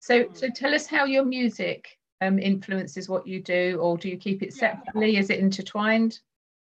So, 0.01 0.27
so 0.33 0.49
tell 0.55 0.75
us 0.75 0.87
how 0.87 1.05
your 1.05 1.25
music 1.25 1.99
um, 2.21 2.39
influences 2.39 3.09
what 3.09 3.27
you 3.27 3.43
do, 3.43 3.79
or 3.81 3.97
do 3.97 4.09
you 4.09 4.17
keep 4.17 4.43
it 4.43 4.53
separately? 4.53 5.13
Yeah. 5.13 5.21
Is 5.21 5.31
it 5.31 5.39
intertwined? 5.39 6.21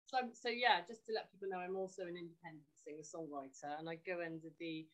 So, 0.06 0.18
so 0.32 0.48
yeah, 0.48 0.80
just 0.86 1.04
to 1.06 1.12
let 1.12 1.30
people 1.30 1.48
know, 1.50 1.58
I'm 1.58 1.76
also 1.76 2.02
an 2.02 2.16
independent 2.16 2.64
singer 2.82 3.02
songwriter, 3.02 3.78
and 3.78 3.88
I 3.88 3.96
go 4.06 4.22
under 4.24 4.48
the 4.58 4.86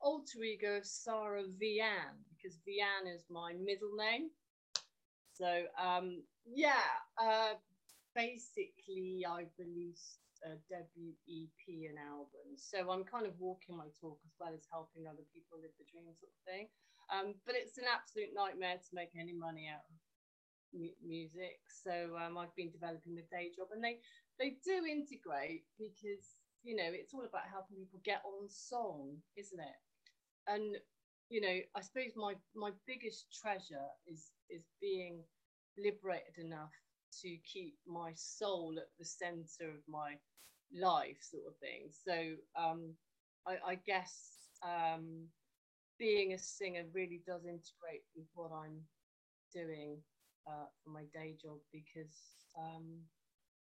alter 0.00 0.42
ego 0.42 0.78
of 0.78 0.86
Sara 0.86 1.42
Vian 1.42 2.14
because 2.30 2.58
Vian 2.66 3.12
is 3.12 3.24
my 3.28 3.52
middle 3.52 3.94
name. 3.96 4.30
So 5.34 5.64
um, 5.82 6.22
yeah, 6.46 6.86
uh, 7.20 7.54
basically 8.14 9.24
I've 9.28 9.52
released 9.58 10.18
a 10.46 10.56
debut 10.68 11.14
EP 11.28 11.62
and 11.90 11.98
album, 12.00 12.56
so 12.56 12.90
I'm 12.90 13.04
kind 13.04 13.26
of 13.26 13.36
walking 13.38 13.76
my 13.76 13.88
talk 14.00 14.18
as 14.24 14.34
well 14.40 14.52
as 14.54 14.64
helping 14.70 15.06
other 15.06 15.24
people 15.32 15.60
live 15.60 15.74
the 15.76 15.88
dream 15.88 16.08
sort 16.16 16.32
of 16.32 16.42
thing. 16.48 16.66
Um, 17.10 17.34
but 17.44 17.58
it's 17.58 17.76
an 17.76 17.90
absolute 17.90 18.30
nightmare 18.32 18.78
to 18.78 18.90
make 18.94 19.12
any 19.18 19.34
money 19.34 19.66
out 19.66 19.82
of 19.82 19.96
music. 21.02 21.58
So 21.66 22.16
um, 22.16 22.38
I've 22.38 22.54
been 22.54 22.70
developing 22.70 23.14
the 23.14 23.26
day 23.30 23.50
job, 23.54 23.68
and 23.74 23.82
they 23.82 23.98
they 24.38 24.56
do 24.64 24.86
integrate 24.86 25.66
because 25.78 26.40
you 26.62 26.76
know 26.76 26.86
it's 26.86 27.12
all 27.12 27.26
about 27.26 27.50
helping 27.50 27.76
people 27.76 28.00
get 28.04 28.22
on 28.24 28.48
song, 28.48 29.18
isn't 29.36 29.60
it? 29.60 29.78
And 30.46 30.76
you 31.28 31.40
know, 31.40 31.58
I 31.74 31.80
suppose 31.80 32.14
my 32.16 32.34
my 32.54 32.70
biggest 32.86 33.26
treasure 33.34 33.90
is 34.06 34.30
is 34.48 34.66
being 34.80 35.22
liberated 35.78 36.38
enough 36.38 36.74
to 37.22 37.36
keep 37.44 37.74
my 37.86 38.12
soul 38.14 38.74
at 38.78 38.88
the 38.98 39.04
center 39.04 39.68
of 39.70 39.82
my 39.88 40.14
life, 40.72 41.16
sort 41.20 41.44
of 41.46 41.56
thing. 41.56 41.90
So 41.90 42.36
um, 42.60 42.94
I, 43.46 43.72
I 43.72 43.74
guess 43.86 44.48
um, 44.62 45.26
being 45.98 46.32
a 46.32 46.38
singer 46.38 46.84
really 46.92 47.22
does 47.26 47.44
integrate 47.44 48.04
with 48.16 48.26
what 48.34 48.50
I'm 48.52 48.80
doing 49.52 49.98
uh, 50.46 50.66
for 50.82 50.90
my 50.90 51.04
day 51.12 51.36
job 51.40 51.58
because 51.72 52.16
um, 52.58 52.84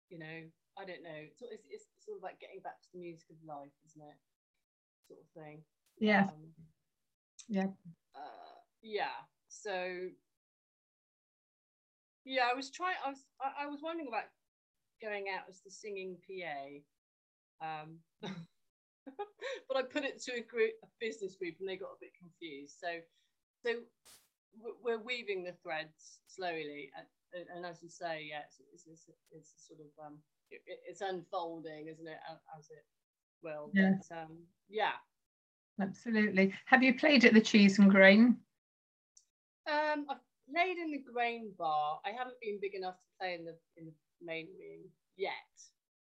you 0.09 0.19
know 0.19 0.43
I 0.79 0.85
don't 0.85 1.03
know. 1.03 1.17
It's, 1.17 1.41
it's, 1.41 1.67
it's 1.71 1.87
sort 2.05 2.19
of 2.19 2.23
like 2.23 2.41
getting 2.41 2.61
back 2.61 2.81
to 2.83 2.89
the 2.93 3.01
music 3.01 3.27
of 3.31 3.37
life 3.47 3.73
isn't 3.89 4.03
it? 4.03 4.19
Sort 5.09 5.21
of 5.21 5.43
thing. 5.43 5.63
Yeah. 5.99 6.25
Um, 6.25 6.53
yeah. 7.49 7.67
uh, 8.15 8.59
yeah. 8.83 9.17
So 9.49 10.09
yeah 12.27 12.49
I 12.53 12.55
was 12.55 12.71
trying 12.71 12.97
I 13.05 13.09
was 13.09 13.25
I, 13.41 13.65
I 13.65 13.67
was 13.67 13.81
wondering 13.83 14.09
about 14.09 14.29
going 15.01 15.27
out 15.35 15.49
as 15.49 15.61
the 15.63 15.71
singing 15.71 16.19
PA 16.27 16.83
um, 17.61 17.99
but 19.69 19.77
I 19.77 19.83
put 19.83 20.05
it 20.05 20.21
to 20.23 20.33
a 20.35 20.41
group, 20.41 20.73
a 20.83 20.87
business 21.01 21.37
group, 21.37 21.57
and 21.61 21.69
they 21.69 21.77
got 21.77 21.97
a 21.97 22.01
bit 22.01 22.13
confused. 22.19 22.77
So, 22.81 22.89
so 23.65 23.81
we're 24.83 25.03
weaving 25.03 25.45
the 25.45 25.55
threads 25.63 26.21
slowly, 26.27 26.91
and, 27.33 27.47
and 27.55 27.67
as 27.67 27.83
you 27.83 27.89
say, 27.89 28.27
yeah, 28.31 28.41
it's, 28.47 28.61
it's, 28.73 28.87
it's, 28.87 29.19
it's 29.33 29.67
sort 29.67 29.81
of 29.81 30.07
um, 30.07 30.19
it, 30.51 30.61
it's 30.89 31.01
unfolding, 31.01 31.89
isn't 31.89 32.07
it, 32.07 32.19
as 32.59 32.71
it 32.71 32.85
will? 33.43 33.71
Yeah. 33.73 33.93
But, 34.09 34.17
um, 34.17 34.39
yeah. 34.69 34.97
Absolutely. 35.81 36.55
Have 36.65 36.83
you 36.83 36.95
played 36.95 37.25
at 37.25 37.35
the 37.35 37.41
Cheese 37.41 37.79
and 37.79 37.91
Grain? 37.91 38.39
Um, 39.71 40.07
I've 40.09 40.17
played 40.53 40.79
in 40.79 40.91
the 40.91 41.03
Grain 41.13 41.53
Bar. 41.59 42.01
I 42.05 42.11
haven't 42.11 42.41
been 42.41 42.59
big 42.61 42.75
enough 42.75 42.95
to 42.95 43.09
play 43.21 43.35
in 43.35 43.45
the 43.45 43.57
in 43.77 43.87
the 43.87 43.93
main 44.25 44.47
room 44.59 44.85
yet. 45.17 45.33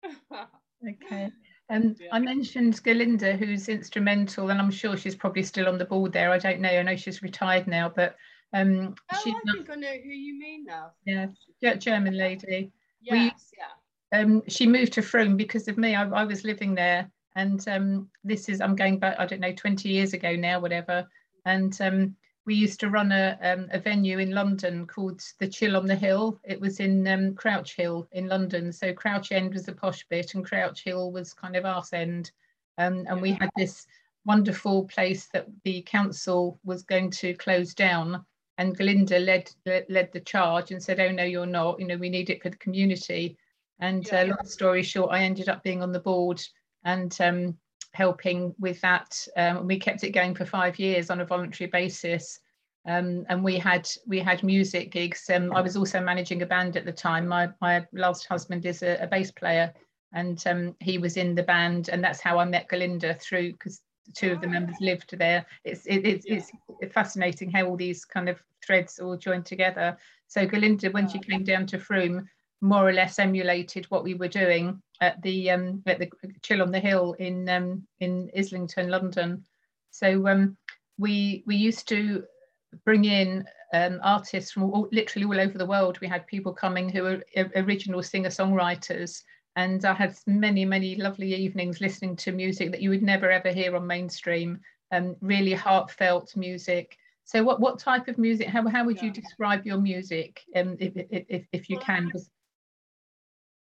okay. 0.88 1.30
Um, 1.70 1.94
yeah. 1.99 2.08
I 2.12 2.18
mentioned 2.18 2.82
Galinda, 2.82 3.37
who's 3.37 3.68
instrumental, 3.68 4.50
and 4.50 4.61
I'm 4.61 4.70
sure 4.70 4.96
she's 4.96 5.14
probably 5.14 5.42
still 5.42 5.68
on 5.68 5.78
the 5.78 5.84
board 5.84 6.12
there. 6.12 6.30
I 6.30 6.38
don't 6.38 6.61
know. 6.61 6.68
I 6.68 6.82
know 6.82 6.96
she's 6.96 7.22
retired 7.22 7.66
now, 7.66 7.88
but 7.94 8.16
um, 8.52 8.94
oh, 9.12 9.16
I 9.16 9.22
think 9.22 9.70
I 9.70 9.75
know 9.76 9.92
who 10.02 10.11
you 10.11 10.38
mean 10.38 10.64
now. 10.64 10.92
Yeah, 11.06 11.75
German 11.76 12.16
lady. 12.16 12.72
Yes, 13.00 13.50
yeah. 13.58 14.18
Um, 14.18 14.42
she 14.49 14.66
moved 14.66 14.92
to 14.94 15.02
Frome 15.02 15.37
because 15.37 15.68
of 15.68 15.78
me. 15.78 15.94
I, 15.94 16.06
I 16.08 16.25
was 16.25 16.44
living 16.44 16.75
there, 16.75 17.11
and 17.37 17.66
um, 17.68 18.08
this 18.25 18.49
is 18.49 18.61
I'm 18.61 18.76
going 18.76 18.99
back. 18.99 19.16
I 19.18 19.26
don't 19.26 19.40
know, 19.40 19.52
20 19.52 19.88
years 19.88 20.12
ago 20.12 20.37
now, 20.37 20.61
whatever. 20.61 21.06
And 21.46 21.76
um, 21.80 22.16
we 22.44 22.54
used 22.54 22.80
to 22.80 22.90
run 22.90 23.12
a, 23.12 23.38
um, 23.40 23.68
a 23.70 23.78
venue 23.78 24.18
in 24.18 24.32
London 24.32 24.87
called 24.87 25.22
the 25.38 25.46
Chill 25.46 25.76
on 25.76 25.87
the 25.87 25.94
Hill. 25.94 26.40
It 26.44 26.61
was 26.61 26.80
in 26.80 27.06
um, 27.06 27.34
Crouch 27.34 27.76
Hill 27.76 28.08
in 28.12 28.26
London. 28.26 28.72
So 28.72 28.92
Crouch 28.92 29.30
End 29.30 29.54
was 29.54 29.64
the 29.64 29.72
posh 29.72 30.04
bit, 30.08 30.34
and 30.34 30.44
Crouch 30.44 30.82
Hill 30.82 31.12
was 31.12 31.34
kind 31.34 31.54
of 31.54 31.64
arse 31.64 31.92
end. 31.92 32.32
Um, 32.78 33.04
and 33.08 33.20
we 33.20 33.32
had 33.32 33.50
this 33.56 33.87
wonderful 34.25 34.84
place 34.87 35.28
that 35.32 35.46
the 35.64 35.82
council 35.82 36.58
was 36.64 36.82
going 36.82 37.11
to 37.12 37.34
close 37.34 37.75
down. 37.75 38.25
And 38.58 38.76
Galinda 38.76 39.18
led 39.25 39.50
led 39.88 40.12
the 40.12 40.20
charge 40.20 40.72
and 40.72 40.82
said, 40.82 41.00
"Oh 41.00 41.11
no, 41.11 41.25
you're 41.25 41.46
not. 41.46 41.80
You 41.80 41.87
know, 41.87 41.96
we 41.96 42.11
need 42.11 42.28
it 42.28 42.42
for 42.42 42.50
the 42.50 42.56
community." 42.56 43.37
And 43.78 44.06
yeah. 44.06 44.22
uh, 44.22 44.26
long 44.26 44.46
story 44.46 44.82
short, 44.82 45.12
I 45.12 45.22
ended 45.22 45.49
up 45.49 45.62
being 45.62 45.82
on 45.82 45.92
the 45.92 46.00
board 46.00 46.42
and 46.84 47.16
um, 47.20 47.58
helping 47.94 48.54
with 48.58 48.80
that. 48.80 49.26
Um, 49.37 49.66
we 49.66 49.78
kept 49.78 50.04
it 50.04 50.11
going 50.11 50.34
for 50.34 50.44
five 50.44 50.78
years 50.78 51.11
on 51.11 51.20
a 51.20 51.26
voluntary 51.26 51.68
basis. 51.70 52.40
Um, 52.84 53.25
and 53.28 53.44
we 53.44 53.58
had 53.58 53.88
we 54.06 54.18
had 54.18 54.42
music 54.42 54.90
gigs. 54.90 55.30
Um, 55.32 55.52
I 55.54 55.61
was 55.61 55.76
also 55.76 56.00
managing 56.00 56.42
a 56.42 56.46
band 56.46 56.76
at 56.76 56.84
the 56.84 56.92
time. 56.92 57.28
My 57.28 57.50
my 57.61 57.87
last 57.92 58.26
husband 58.26 58.66
is 58.66 58.82
a, 58.82 58.96
a 59.00 59.06
bass 59.06 59.30
player, 59.30 59.72
and 60.12 60.42
um, 60.46 60.75
he 60.80 60.99
was 60.99 61.16
in 61.16 61.37
the 61.37 61.44
band, 61.44 61.90
and 61.90 62.02
that's 62.02 62.20
how 62.20 62.38
I 62.38 62.44
met 62.44 62.68
Galinda 62.68 63.20
through 63.20 63.52
because 63.52 63.82
two 64.14 64.32
of 64.32 64.40
the 64.40 64.49
members 64.49 64.76
lived 64.80 65.16
there. 65.16 65.46
It's 65.64 65.87
it, 65.87 66.04
it's, 66.04 66.26
yeah. 66.26 66.40
it's 66.80 66.92
fascinating 66.92 67.52
how 67.52 67.66
all 67.66 67.76
these 67.76 68.04
kind 68.04 68.28
of 68.28 68.42
threads 68.64 68.99
all 68.99 69.16
join 69.16 69.44
together. 69.44 69.96
So 70.26 70.46
Galinda, 70.46 70.92
when 70.92 71.08
she 71.08 71.20
came 71.20 71.44
down 71.44 71.66
to 71.66 71.78
Frome, 71.78 72.28
more 72.62 72.88
or 72.88 72.92
less 72.92 73.19
emulated 73.19 73.85
what 73.87 74.04
we 74.04 74.14
were 74.14 74.28
doing 74.28 74.81
at 75.00 75.21
the 75.23 75.50
um, 75.50 75.83
at 75.87 75.99
the 75.99 76.09
Chill 76.42 76.62
on 76.62 76.71
the 76.71 76.81
Hill 76.81 77.14
in 77.19 77.49
um, 77.49 77.87
in 78.00 78.31
Islington, 78.37 78.88
London. 78.88 79.45
So 79.90 80.26
um, 80.28 80.57
we 80.97 81.42
we 81.47 81.57
used 81.57 81.88
to 81.88 82.25
bring 82.85 83.04
in 83.04 83.45
um, 83.75 84.00
artists 84.02 84.52
from 84.52 84.62
all, 84.62 84.88
literally 84.92 85.26
all 85.26 85.40
over 85.40 85.59
the 85.59 85.66
world. 85.66 85.99
We 86.00 86.07
had 86.07 86.26
people 86.26 86.52
coming 86.52 86.88
who 86.88 87.02
were 87.02 87.25
original 87.57 88.02
singer 88.02 88.31
songwriters, 88.31 89.23
and 89.57 89.85
I 89.85 89.92
had 89.92 90.16
many 90.26 90.64
many 90.64 90.95
lovely 90.95 91.35
evenings 91.35 91.81
listening 91.81 92.14
to 92.16 92.33
music 92.33 92.71
that 92.71 92.81
you 92.81 92.90
would 92.90 93.02
never 93.02 93.31
ever 93.31 93.50
hear 93.50 93.75
on 93.76 93.87
mainstream. 93.87 94.61
Um, 94.92 95.16
really 95.21 95.54
heartfelt 95.54 96.37
music. 96.37 96.97
So 97.25 97.42
what 97.42 97.61
what 97.61 97.81
type 97.81 98.07
of 98.07 98.19
music? 98.19 98.47
How 98.47 98.69
how 98.69 98.85
would 98.85 99.02
you 99.02 99.11
describe 99.11 99.66
your 99.66 99.78
music, 99.78 100.42
um, 100.54 100.76
if, 100.78 100.92
if 101.11 101.47
if 101.50 101.69
you 101.69 101.78
can? 101.78 102.12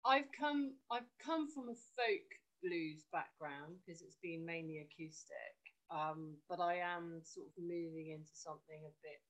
I've 0.04 0.30
come 0.38 0.74
I've 0.90 1.10
come 1.24 1.48
from 1.50 1.68
a 1.68 1.78
folk 1.96 2.28
blues 2.62 3.04
background 3.12 3.76
because 3.84 4.02
it's 4.02 4.18
been 4.22 4.44
mainly 4.44 4.78
acoustic. 4.78 5.56
Um, 5.90 6.34
but 6.48 6.60
I 6.60 6.76
am 6.76 7.20
sort 7.24 7.46
of 7.46 7.62
moving 7.62 8.10
into 8.10 8.32
something 8.32 8.80
a 8.86 8.94
bit 9.02 9.20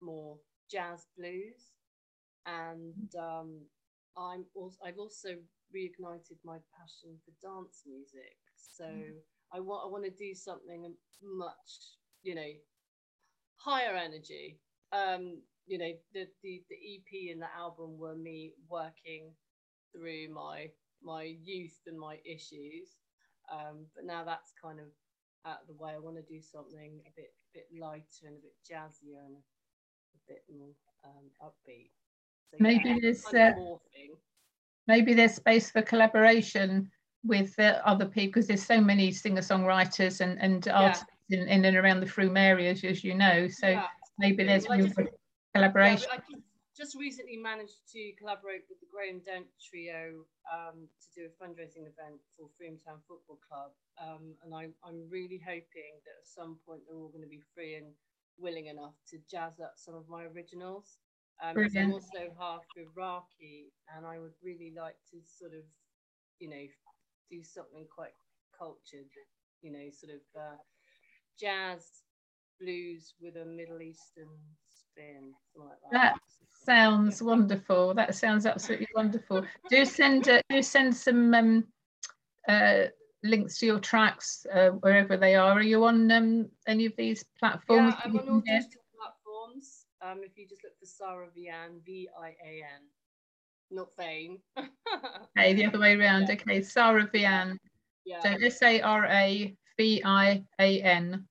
more 0.00 0.38
jazz 0.70 1.06
blues, 1.18 1.74
and 2.46 3.10
um, 3.18 3.60
I'm 4.16 4.44
also 4.54 4.76
I've 4.84 4.98
also 4.98 5.30
reignited 5.74 6.38
my 6.44 6.58
passion 6.78 7.18
for 7.24 7.32
dance 7.42 7.82
music. 7.86 8.36
So 8.56 8.84
mm. 8.84 9.18
I 9.52 9.60
want 9.60 9.82
I 9.84 9.90
want 9.90 10.04
to 10.04 10.10
do 10.10 10.34
something 10.34 10.94
much 11.22 11.98
you 12.22 12.34
know 12.34 12.52
higher 13.56 13.96
energy. 13.96 14.60
Um, 14.92 15.42
you 15.66 15.78
know 15.78 15.90
the, 16.12 16.26
the 16.42 16.62
the 16.70 16.76
EP 16.76 17.32
and 17.32 17.42
the 17.42 17.48
album 17.58 17.98
were 17.98 18.14
me 18.14 18.52
working 18.70 19.32
through 19.94 20.32
my 20.32 20.70
my 21.02 21.36
youth 21.42 21.78
and 21.86 21.98
my 21.98 22.18
issues. 22.24 22.98
Um, 23.52 23.86
but 23.94 24.04
now 24.04 24.24
that's 24.24 24.52
kind 24.60 24.80
of 24.80 24.86
out 25.46 25.60
of 25.60 25.66
the 25.68 25.82
way. 25.82 25.92
I 25.92 25.98
want 25.98 26.16
to 26.16 26.22
do 26.22 26.40
something 26.40 27.00
a 27.06 27.10
bit 27.16 27.32
bit 27.54 27.66
lighter 27.78 28.26
and 28.26 28.36
a 28.36 28.40
bit 28.40 28.56
jazzier 28.68 29.24
and 29.26 29.36
a, 29.36 30.32
bit 30.32 30.42
more 30.50 30.70
um, 31.04 31.30
upbeat. 31.42 31.90
So, 32.50 32.56
maybe 32.60 32.88
yeah, 32.90 32.98
there's 33.02 33.24
uh, 33.26 33.52
maybe 34.86 35.14
there's 35.14 35.34
space 35.34 35.70
for 35.70 35.82
collaboration 35.82 36.90
with 37.24 37.58
uh, 37.58 37.80
other 37.84 38.06
people 38.06 38.32
because 38.32 38.46
there's 38.46 38.64
so 38.64 38.80
many 38.80 39.12
singer 39.12 39.42
songwriters 39.42 40.20
and 40.20 40.40
and 40.40 40.66
yeah. 40.66 40.72
artists 40.72 41.04
in, 41.30 41.48
in 41.48 41.64
and 41.64 41.76
around 41.76 42.00
the 42.00 42.06
Frome 42.06 42.36
areas, 42.36 42.84
as 42.84 43.04
you 43.04 43.14
know. 43.14 43.48
So 43.48 43.68
yeah. 43.68 43.86
maybe 44.18 44.44
there's 44.44 44.68
room 44.68 44.90
for 44.90 45.06
collaboration. 45.54 46.08
I, 46.12 46.16
just, 46.16 46.43
just 46.76 46.98
recently 46.98 47.38
managed 47.38 47.86
to 47.94 48.12
collaborate 48.18 48.66
with 48.68 48.82
the 48.82 48.90
Graham 48.90 49.22
Dent 49.22 49.46
Trio 49.62 50.26
um, 50.50 50.90
to 50.98 51.06
do 51.14 51.22
a 51.30 51.32
fundraising 51.38 51.86
event 51.86 52.18
for 52.34 52.50
Frome 52.58 52.82
Town 52.82 52.98
Football 53.06 53.38
Club. 53.46 53.70
Um, 54.02 54.34
and 54.42 54.50
I, 54.50 54.74
I'm 54.82 55.06
really 55.06 55.38
hoping 55.38 56.02
that 56.02 56.18
at 56.18 56.26
some 56.26 56.58
point 56.66 56.82
they're 56.84 56.98
all 56.98 57.14
going 57.14 57.22
to 57.22 57.30
be 57.30 57.46
free 57.54 57.78
and 57.78 57.94
willing 58.38 58.66
enough 58.66 58.98
to 59.14 59.22
jazz 59.30 59.62
up 59.62 59.78
some 59.78 59.94
of 59.94 60.10
my 60.10 60.26
originals. 60.26 60.98
Um, 61.42 61.54
I'm 61.58 61.92
also 61.92 62.30
half 62.38 62.66
Iraqi, 62.74 63.70
and 63.94 64.06
I 64.06 64.18
would 64.18 64.34
really 64.42 64.72
like 64.74 64.98
to 65.10 65.18
sort 65.22 65.54
of, 65.54 65.66
you 66.38 66.50
know, 66.50 66.64
do 67.30 67.42
something 67.42 67.86
quite 67.94 68.14
cultured, 68.56 69.10
you 69.62 69.72
know, 69.72 69.90
sort 69.90 70.14
of 70.14 70.22
uh, 70.34 70.58
jazz 71.38 72.02
blues 72.60 73.14
with 73.20 73.36
a 73.36 73.44
Middle 73.44 73.82
Eastern 73.82 74.30
spin, 74.94 75.34
like 75.56 75.68
that. 75.90 75.92
that 75.92 76.18
sounds 76.64 77.22
wonderful. 77.22 77.94
That 77.94 78.14
sounds 78.14 78.46
absolutely 78.46 78.88
wonderful. 78.94 79.44
Do 79.68 79.84
send 79.84 80.28
uh, 80.28 80.40
do 80.48 80.62
send 80.62 80.96
some 80.96 81.34
um, 81.34 81.64
uh, 82.48 82.84
links 83.22 83.58
to 83.58 83.66
your 83.66 83.80
tracks 83.80 84.46
uh, 84.52 84.70
wherever 84.70 85.16
they 85.16 85.34
are. 85.34 85.52
Are 85.52 85.62
you 85.62 85.84
on 85.84 86.10
um, 86.10 86.48
any 86.66 86.86
of 86.86 86.92
these 86.96 87.24
platforms? 87.38 87.94
Yeah, 87.96 88.00
I'm 88.04 88.18
on 88.18 88.28
all 88.28 88.40
digital 88.40 88.82
platforms. 88.96 89.86
Um, 90.02 90.20
if 90.22 90.36
you 90.36 90.46
just 90.46 90.62
look 90.62 90.78
for 90.78 90.86
Sara 90.86 91.26
Vian, 91.36 91.84
V 91.84 92.08
I 92.20 92.28
A 92.28 92.62
N, 92.62 92.82
not 93.70 93.88
Fane. 93.96 94.38
okay, 95.38 95.54
the 95.54 95.66
other 95.66 95.80
way 95.80 95.98
around. 95.98 96.28
Yeah. 96.28 96.34
Okay, 96.34 96.62
Sara 96.62 97.08
Vian. 97.08 97.58
Yeah. 98.04 98.20
So 98.20 98.28
S 98.44 98.62
A 98.62 98.80
R 98.80 99.06
A 99.06 99.56
V 99.78 100.02
I 100.04 100.44
A 100.60 100.82
N. 100.82 101.24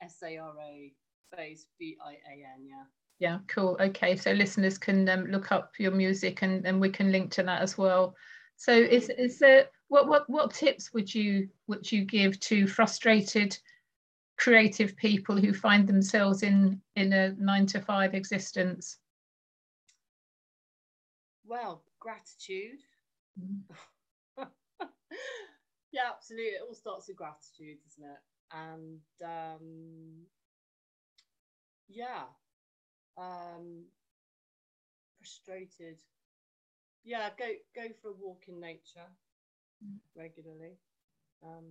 S 0.00 0.16
A 0.22 0.38
R 0.38 0.54
A 0.62 0.92
space 1.32 1.66
V 1.78 1.96
I 2.04 2.12
A 2.12 2.34
N. 2.56 2.66
Yeah. 2.66 2.84
Yeah, 3.20 3.38
cool. 3.48 3.76
Okay, 3.80 4.14
so 4.16 4.30
listeners 4.30 4.78
can 4.78 5.08
um, 5.08 5.26
look 5.26 5.50
up 5.50 5.72
your 5.78 5.90
music 5.90 6.42
and, 6.42 6.64
and 6.64 6.80
we 6.80 6.88
can 6.88 7.10
link 7.10 7.32
to 7.32 7.42
that 7.42 7.62
as 7.62 7.76
well. 7.76 8.14
So 8.56 8.72
is 8.72 9.08
is 9.08 9.38
there 9.38 9.66
what 9.88 10.08
what 10.08 10.28
what 10.28 10.52
tips 10.52 10.92
would 10.92 11.12
you 11.12 11.48
would 11.66 11.90
you 11.90 12.04
give 12.04 12.38
to 12.40 12.66
frustrated 12.66 13.58
creative 14.36 14.96
people 14.96 15.36
who 15.36 15.52
find 15.52 15.86
themselves 15.86 16.42
in 16.42 16.80
in 16.94 17.12
a 17.12 17.32
nine 17.38 17.66
to 17.66 17.80
five 17.80 18.14
existence? 18.14 18.98
Well, 21.44 21.82
gratitude. 21.98 22.80
Mm. 23.40 23.62
yeah, 25.92 26.10
absolutely. 26.14 26.50
It 26.50 26.62
all 26.66 26.74
starts 26.74 27.08
with 27.08 27.16
gratitude, 27.16 27.78
doesn't 27.84 28.04
it? 28.04 28.18
And 28.52 29.00
um, 29.24 30.26
yeah, 31.98 32.30
um, 33.16 33.90
frustrated. 35.18 35.98
Yeah, 37.04 37.30
go 37.36 37.46
go 37.74 37.88
for 38.00 38.10
a 38.10 38.14
walk 38.14 38.44
in 38.46 38.60
nature 38.60 39.10
regularly. 40.16 40.78
Um, 41.42 41.66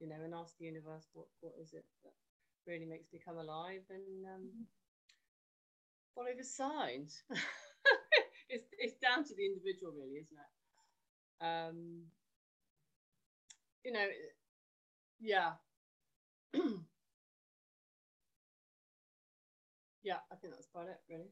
you 0.00 0.08
know, 0.08 0.16
and 0.24 0.34
ask 0.34 0.56
the 0.58 0.64
universe 0.64 1.06
what 1.12 1.26
what 1.40 1.52
is 1.60 1.74
it 1.74 1.84
that 2.04 2.12
really 2.66 2.86
makes 2.86 3.12
me 3.12 3.20
come 3.22 3.36
alive, 3.36 3.82
and 3.90 4.24
um, 4.24 4.48
mm. 4.48 4.64
follow 6.14 6.32
the 6.36 6.44
signs. 6.44 7.22
it's 8.48 8.68
it's 8.78 8.96
down 8.96 9.24
to 9.24 9.34
the 9.34 9.44
individual, 9.44 9.92
really, 9.92 10.24
isn't 10.24 10.38
it? 10.40 11.44
Um, 11.44 12.02
you 13.84 13.92
know, 13.92 14.06
yeah. 15.20 15.52
yeah, 20.06 20.18
I 20.32 20.36
think 20.36 20.54
that's 20.54 20.68
about 20.72 20.88
it, 20.88 21.00
really. 21.10 21.30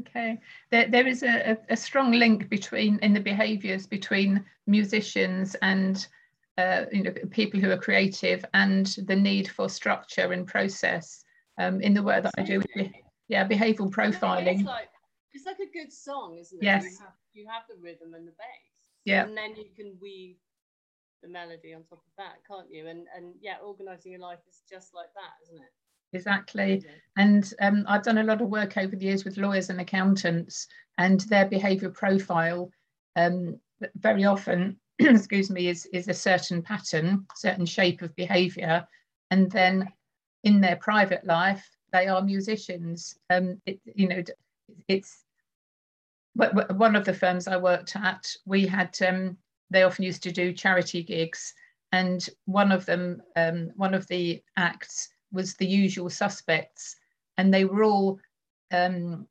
Okay, 0.00 0.40
there, 0.72 0.88
there 0.88 1.06
is 1.06 1.22
a, 1.22 1.56
a 1.70 1.76
strong 1.76 2.10
link 2.10 2.48
between 2.48 2.98
in 2.98 3.14
the 3.14 3.20
behaviours 3.20 3.86
between 3.86 4.44
musicians 4.66 5.54
and 5.62 6.08
uh, 6.58 6.86
you 6.90 7.04
know 7.04 7.12
people 7.30 7.60
who 7.60 7.70
are 7.70 7.78
creative 7.78 8.44
and 8.52 8.86
the 9.06 9.14
need 9.14 9.48
for 9.48 9.68
structure 9.68 10.32
and 10.32 10.44
process 10.44 11.22
um, 11.58 11.80
in 11.80 11.94
the 11.94 12.02
work 12.02 12.24
that 12.24 12.34
I 12.36 12.42
do. 12.42 12.60
With, 12.74 12.90
yeah, 13.28 13.46
behavioural 13.46 13.90
profiling. 13.90 14.58
It's 14.58 14.64
like, 14.64 14.88
it's 15.32 15.46
like 15.46 15.60
a 15.60 15.70
good 15.72 15.92
song, 15.92 16.38
isn't 16.40 16.58
it? 16.58 16.64
Yes. 16.64 16.84
You 16.84 16.98
have, 16.98 17.14
you 17.34 17.46
have 17.48 17.62
the 17.68 17.76
rhythm 17.80 18.14
and 18.14 18.26
the 18.26 18.32
bass. 18.32 18.90
Yeah. 19.04 19.24
And 19.24 19.36
then 19.36 19.54
you 19.54 19.66
can 19.76 19.96
weave 20.02 20.36
the 21.22 21.28
melody 21.28 21.74
on 21.74 21.82
top 21.84 22.02
of 22.02 22.14
that, 22.18 22.42
can't 22.48 22.70
you? 22.72 22.88
And 22.88 23.06
and 23.16 23.34
yeah, 23.40 23.58
organising 23.62 24.12
your 24.12 24.20
life 24.20 24.40
is 24.48 24.62
just 24.68 24.94
like 24.94 25.12
that, 25.14 25.34
isn't 25.44 25.62
it? 25.62 25.70
Exactly. 26.12 26.84
And 27.16 27.52
um, 27.60 27.84
I've 27.88 28.02
done 28.02 28.18
a 28.18 28.24
lot 28.24 28.42
of 28.42 28.48
work 28.48 28.76
over 28.76 28.94
the 28.94 29.04
years 29.04 29.24
with 29.24 29.38
lawyers 29.38 29.70
and 29.70 29.80
accountants, 29.80 30.66
and 30.98 31.20
their 31.22 31.46
behaviour 31.46 31.90
profile 31.90 32.70
um, 33.16 33.58
very 33.96 34.24
often, 34.24 34.78
excuse 34.98 35.50
me, 35.50 35.68
is 35.68 35.86
is 35.92 36.08
a 36.08 36.14
certain 36.14 36.62
pattern, 36.62 37.26
certain 37.34 37.66
shape 37.66 38.02
of 38.02 38.14
behaviour, 38.16 38.86
and 39.30 39.50
then 39.50 39.88
in 40.44 40.60
their 40.60 40.76
private 40.76 41.24
life 41.24 41.68
they 41.92 42.06
are 42.08 42.22
musicians. 42.22 43.16
Um, 43.30 43.60
it, 43.66 43.80
you 43.94 44.08
know, 44.08 44.22
it's 44.88 45.24
one 46.34 46.96
of 46.96 47.04
the 47.04 47.14
firms 47.14 47.48
I 47.48 47.56
worked 47.56 47.96
at. 47.96 48.26
We 48.44 48.66
had 48.66 48.96
um, 49.06 49.38
they 49.70 49.82
often 49.82 50.04
used 50.04 50.22
to 50.24 50.32
do 50.32 50.52
charity 50.52 51.02
gigs, 51.02 51.54
and 51.92 52.26
one 52.44 52.72
of 52.72 52.84
them, 52.84 53.22
um, 53.36 53.70
one 53.76 53.94
of 53.94 54.06
the 54.08 54.42
acts 54.56 55.08
was 55.36 55.54
the 55.54 55.66
usual 55.66 56.10
suspects, 56.10 56.96
and 57.38 57.54
they 57.54 57.64
were 57.64 57.84
all 57.84 58.18
um, 58.72 59.28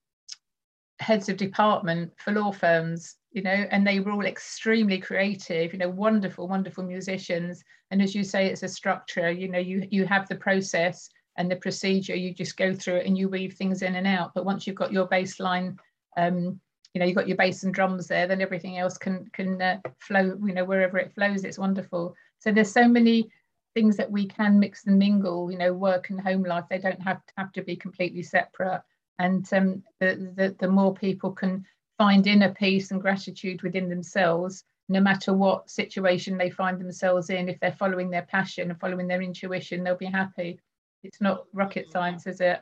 heads 1.00 1.28
of 1.28 1.38
department 1.38 2.14
for 2.18 2.32
law 2.32 2.52
firms, 2.52 3.16
you 3.32 3.42
know, 3.42 3.66
and 3.72 3.86
they 3.86 4.00
were 4.00 4.12
all 4.12 4.26
extremely 4.26 5.00
creative, 5.00 5.74
you 5.74 5.80
know, 5.80 5.90
wonderful, 5.90 6.48
wonderful 6.48 6.84
musicians. 6.84 7.64
And 7.92 8.02
as 8.02 8.16
you 8.16 8.24
say, 8.24 8.48
it's 8.48 8.64
a 8.64 8.68
structure, 8.68 9.30
you 9.30 9.50
know, 9.50 9.60
you 9.60 9.88
you 9.92 10.06
have 10.06 10.28
the 10.30 10.36
process 10.36 11.10
and 11.38 11.52
the 11.52 11.58
procedure, 11.58 12.16
you 12.16 12.34
just 12.34 12.56
go 12.56 12.74
through 12.74 12.98
it 12.98 13.06
and 13.06 13.18
you 13.18 13.28
weave 13.28 13.54
things 13.56 13.82
in 13.82 13.96
and 13.96 14.08
out. 14.08 14.32
But 14.34 14.46
once 14.46 14.66
you've 14.66 14.78
got 14.78 14.94
your 14.94 15.08
baseline, 15.08 15.78
um, 16.16 16.62
you 16.94 17.00
know, 17.00 17.06
you've 17.06 17.18
got 17.18 17.28
your 17.28 17.38
bass 17.38 17.64
and 17.64 17.74
drums 17.74 18.08
there, 18.08 18.26
then 18.26 18.42
everything 18.42 18.78
else 18.78 18.98
can 18.98 19.26
can 19.34 19.62
uh, 19.62 19.80
flow, 20.00 20.38
you 20.46 20.54
know, 20.54 20.64
wherever 20.64 20.98
it 20.98 21.14
flows, 21.14 21.44
it's 21.44 21.60
wonderful. 21.60 22.16
So 22.40 22.52
there's 22.52 22.72
so 22.72 22.88
many 22.88 23.30
things 23.76 23.98
that 23.98 24.10
we 24.10 24.26
can 24.26 24.58
mix 24.58 24.88
and 24.88 24.98
mingle, 24.98 25.52
you 25.52 25.58
know, 25.58 25.74
work 25.74 26.10
and 26.10 26.20
home 26.20 26.44
life, 26.44 26.64
they 26.70 26.80
don't 26.80 27.02
have 27.02 27.24
to 27.26 27.34
have 27.38 27.52
to 27.52 27.62
be 27.62 27.76
completely 27.76 28.24
separate. 28.24 28.82
And 29.20 29.48
um, 29.54 29.84
the, 30.00 30.34
the, 30.36 30.56
the 30.60 30.68
more 30.68 30.94
people 30.94 31.32
can 31.32 31.66
find 31.98 32.26
inner 32.26 32.54
peace 32.54 32.92
and 32.92 33.02
gratitude 33.02 33.62
within 33.62 33.90
themselves, 33.90 34.64
no 34.90 35.00
matter 35.00 35.34
what 35.34 35.70
situation 35.70 36.38
they 36.38 36.50
find 36.50 36.80
themselves 36.80 37.30
in, 37.30 37.50
if 37.50 37.60
they're 37.60 37.72
following 37.72 38.10
their 38.10 38.24
passion 38.24 38.70
and 38.70 38.80
following 38.80 39.08
their 39.08 39.22
intuition, 39.22 39.84
they'll 39.84 39.98
be 39.98 40.06
happy. 40.06 40.60
It's 41.04 41.22
not 41.22 41.46
rocket 41.54 41.92
science, 41.92 42.28
is 42.28 42.42
it? 42.42 42.62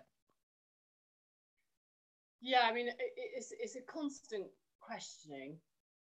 Yeah, 2.42 2.62
I 2.64 2.74
mean, 2.74 2.90
it's, 3.16 3.54
it's 3.58 3.76
a 3.76 3.82
constant 3.82 4.48
questioning, 4.80 5.58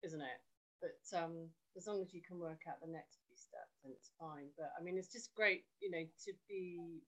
isn't 0.02 0.20
it? 0.20 0.40
But 0.80 1.18
um, 1.18 1.48
as 1.76 1.86
long 1.86 2.02
as 2.02 2.12
you 2.12 2.20
can 2.20 2.38
work 2.38 2.62
out 2.68 2.80
the 2.80 2.92
next 2.92 3.18
steps 3.36 3.84
and 3.84 3.92
it's 3.92 4.10
fine. 4.18 4.48
But 4.56 4.72
I 4.78 4.82
mean, 4.82 4.96
it's 4.98 5.12
just 5.12 5.34
great, 5.34 5.64
you 5.80 5.90
know, 5.90 6.02
to 6.02 6.32
be 6.48 7.00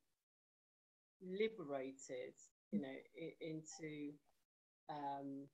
liberated, 1.24 2.36
you 2.72 2.80
know, 2.80 2.96
into 3.40 4.12
um, 4.88 5.48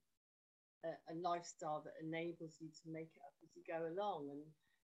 a, 0.85 0.93
a, 1.11 1.15
lifestyle 1.17 1.83
that 1.85 1.97
enables 2.05 2.61
you 2.61 2.69
to 2.69 2.87
make 2.93 3.11
it 3.15 3.25
up 3.25 3.35
as 3.43 3.51
you 3.57 3.63
go 3.67 3.89
along. 3.89 4.29
And 4.31 4.43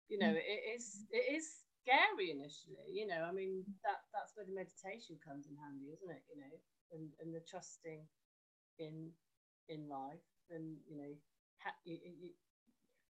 you 0.07 0.17
know, 0.17 0.33
mm. 0.33 0.41
it 0.41 0.61
is 0.77 1.05
it 1.11 1.25
is 1.35 1.65
scary 1.83 2.31
initially. 2.31 2.89
You 2.89 3.07
know, 3.07 3.25
I 3.27 3.31
mean, 3.31 3.65
that 3.83 4.01
that's 4.13 4.33
where 4.35 4.45
the 4.45 4.55
meditation 4.55 5.19
comes 5.21 5.45
in 5.47 5.57
handy, 5.57 5.93
isn't 5.93 6.09
it? 6.11 6.23
You 6.31 6.37
know, 6.41 6.55
and 6.93 7.03
and 7.21 7.29
the 7.33 7.43
trusting 7.45 8.05
in 8.79 9.09
in 9.69 9.87
life, 9.87 10.25
and 10.49 10.77
you 10.89 10.97
know, 10.97 11.13
ha- 11.61 11.81
you, 11.85 11.99
you, 12.01 12.31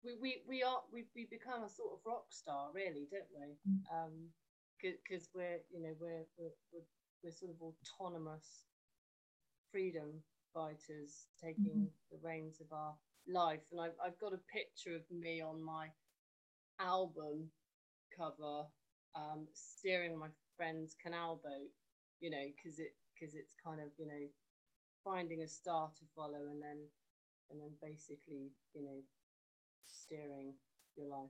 we, 0.06 0.14
we, 0.22 0.42
we 0.48 0.64
are 0.64 0.82
we, 0.94 1.06
we 1.16 1.26
become 1.26 1.64
a 1.64 1.70
sort 1.70 1.90
of 1.94 2.00
rock 2.06 2.30
star 2.30 2.70
really 2.74 3.10
don't 3.10 3.28
we 3.34 3.58
mm. 3.66 3.82
um 3.90 4.30
because 4.82 5.30
we're 5.34 5.60
you 5.74 5.82
know 5.82 5.94
we're, 6.00 6.26
we're 6.38 6.54
we're 6.72 6.88
we're 7.24 7.32
sort 7.32 7.52
of 7.52 7.58
autonomous 7.62 8.70
freedom 9.72 10.22
fighters 10.54 11.28
taking 11.42 11.90
mm-hmm. 11.90 12.12
the 12.12 12.20
reins 12.22 12.62
of 12.62 12.68
our 12.72 12.94
life 13.28 13.66
and 13.72 13.82
I've, 13.82 13.98
I've 14.04 14.20
got 14.20 14.34
a 14.34 14.40
picture 14.54 14.96
of 14.96 15.02
me 15.10 15.42
on 15.42 15.62
my 15.62 15.90
album 16.80 17.50
cover 18.16 18.70
um, 19.16 19.48
steering 19.54 20.18
my 20.18 20.28
friend's 20.56 20.96
canal 21.02 21.42
boat 21.44 21.74
you 22.20 22.30
know 22.30 22.46
because 22.56 22.80
it 22.80 22.94
because 23.14 23.34
it's 23.34 23.56
kind 23.66 23.82
of 23.82 23.88
you 23.98 24.06
know 24.06 24.26
finding 25.04 25.42
a 25.42 25.48
star 25.48 25.90
to 25.98 26.06
follow 26.16 26.46
and 26.52 26.62
then 26.62 26.78
and 27.50 27.60
then 27.60 27.72
basically 27.82 28.52
you 28.74 28.84
know 28.84 29.00
steering 29.88 30.54
your 30.96 31.08
life 31.08 31.30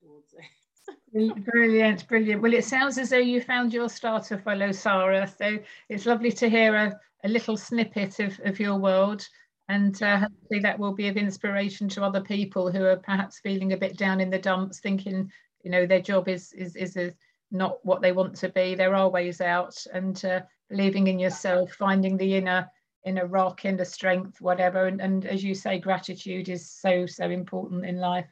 towards 0.00 0.34
it. 0.34 1.44
brilliant, 1.44 2.08
brilliant. 2.08 2.42
Well, 2.42 2.54
it 2.54 2.64
sounds 2.64 2.98
as 2.98 3.10
though 3.10 3.18
you 3.18 3.40
found 3.40 3.72
your 3.72 3.88
star 3.88 4.20
to 4.24 4.38
follow, 4.38 4.72
Sara. 4.72 5.26
So 5.26 5.58
it's 5.88 6.06
lovely 6.06 6.32
to 6.32 6.48
hear 6.48 6.74
a, 6.74 7.00
a 7.24 7.28
little 7.28 7.56
snippet 7.56 8.20
of, 8.20 8.40
of 8.44 8.58
your 8.58 8.76
world. 8.76 9.26
And 9.68 10.02
uh, 10.02 10.18
hopefully 10.18 10.60
that 10.60 10.78
will 10.78 10.94
be 10.94 11.08
of 11.08 11.16
inspiration 11.16 11.88
to 11.90 12.04
other 12.04 12.22
people 12.22 12.70
who 12.70 12.84
are 12.84 12.96
perhaps 12.96 13.40
feeling 13.40 13.72
a 13.72 13.76
bit 13.76 13.98
down 13.98 14.20
in 14.20 14.30
the 14.30 14.38
dumps, 14.38 14.80
thinking, 14.80 15.30
you 15.62 15.70
know, 15.70 15.84
their 15.86 16.00
job 16.00 16.28
is 16.28 16.52
is 16.54 16.74
is 16.74 16.96
a, 16.96 17.12
not 17.50 17.84
what 17.84 18.00
they 18.00 18.12
want 18.12 18.34
to 18.36 18.48
be. 18.48 18.74
There 18.74 18.94
are 18.94 19.10
ways 19.10 19.42
out, 19.42 19.76
and 19.92 20.24
uh, 20.24 20.40
believing 20.70 21.08
in 21.08 21.18
yourself, 21.18 21.72
finding 21.72 22.16
the 22.16 22.36
inner 22.36 22.70
inner 23.08 23.26
rock, 23.26 23.64
inner 23.64 23.84
strength, 23.84 24.40
whatever. 24.40 24.86
And, 24.86 25.00
and 25.00 25.26
as 25.26 25.42
you 25.42 25.54
say, 25.54 25.78
gratitude 25.78 26.48
is 26.48 26.70
so 26.70 27.06
so 27.06 27.30
important 27.30 27.84
in 27.84 27.96
life. 27.98 28.28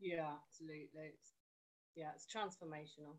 Yeah, 0.00 0.32
absolutely. 0.46 1.12
It's, 1.12 1.32
yeah, 1.96 2.10
it's 2.14 2.26
transformational. 2.26 3.16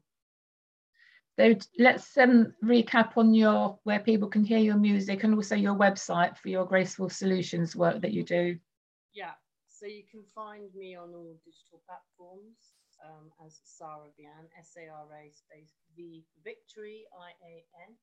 So 1.38 1.53
let's 1.77 2.17
um, 2.17 2.53
recap 2.63 3.17
on 3.17 3.34
your 3.34 3.77
where 3.84 3.99
people 3.99 4.29
can 4.29 4.45
hear 4.45 4.60
your 4.60 4.77
music 4.77 5.23
and 5.23 5.36
also 5.36 5.55
your 5.55 5.75
website 5.75 6.38
for 6.38 6.47
your 6.47 6.65
graceful 6.65 7.10
solutions 7.10 7.75
work 7.75 8.01
that 8.01 8.13
you 8.13 8.23
do. 8.23 8.58
Yeah, 9.13 9.36
so 9.67 9.86
you 9.86 10.03
can 10.10 10.23
find 10.34 10.73
me 10.73 10.95
on 10.95 11.13
all 11.13 11.36
digital 11.43 11.81
platforms 11.86 12.55
um, 13.03 13.31
as 13.45 13.60
Sara 13.65 14.08
Vian, 14.17 14.47
S 14.58 14.77
A 14.77 14.88
R 14.88 15.08
A 15.12 15.31
space 15.31 15.75
V 15.97 16.23
Victory 16.43 17.03
I 17.12 17.31
A 17.45 17.53
N 17.89 17.95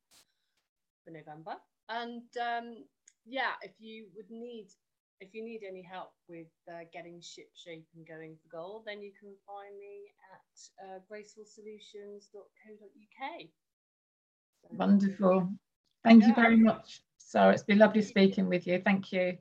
for 1.05 1.11
November. 1.11 1.57
And 1.93 2.25
um, 2.41 2.85
yeah, 3.27 3.53
if 3.63 3.73
you 3.79 4.07
would 4.17 4.31
need 4.31 4.69
if 5.21 5.35
you 5.35 5.45
need 5.45 5.63
any 5.67 5.83
help 5.83 6.13
with 6.29 6.49
uh, 6.69 6.85
getting 6.93 7.21
ship 7.21 7.49
shape 7.55 7.87
and 7.95 8.07
going 8.07 8.37
for 8.43 8.49
gold, 8.57 8.83
then 8.87 9.01
you 9.01 9.13
can 9.19 9.31
find 9.47 9.79
me 9.79 10.11
at 10.35 10.85
uh, 10.85 10.99
gracefulsolutions.co.uk. 11.09 13.43
So, 14.63 14.69
Wonderful. 14.77 15.49
Thank 16.03 16.23
yeah. 16.23 16.29
you 16.29 16.35
very 16.35 16.57
much. 16.57 17.03
So 17.19 17.51
it's 17.51 17.63
been 17.63 17.79
lovely 17.79 18.03
speaking 18.03 18.49
with 18.49 18.67
you. 18.67 18.83
Thank 18.85 19.13
you. 19.13 19.39